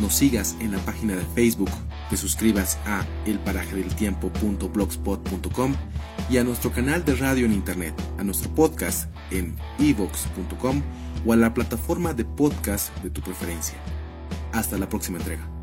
Nos 0.00 0.14
sigas 0.14 0.56
en 0.60 0.72
la 0.72 0.78
página 0.78 1.14
de 1.14 1.26
Facebook, 1.34 1.68
te 2.08 2.16
suscribas 2.16 2.78
a 2.86 3.04
elparajedeltiempo.blogspot.com 3.26 5.74
y 6.30 6.38
a 6.38 6.44
nuestro 6.44 6.72
canal 6.72 7.04
de 7.04 7.16
radio 7.16 7.44
en 7.44 7.52
internet, 7.52 7.92
a 8.18 8.24
nuestro 8.24 8.48
podcast 8.54 9.10
en 9.30 9.56
evox.com 9.78 10.80
o 11.26 11.34
a 11.34 11.36
la 11.36 11.52
plataforma 11.52 12.14
de 12.14 12.24
podcast 12.24 12.96
de 13.02 13.10
tu 13.10 13.20
preferencia. 13.20 13.76
Hasta 14.52 14.78
la 14.78 14.88
próxima 14.88 15.18
entrega. 15.18 15.59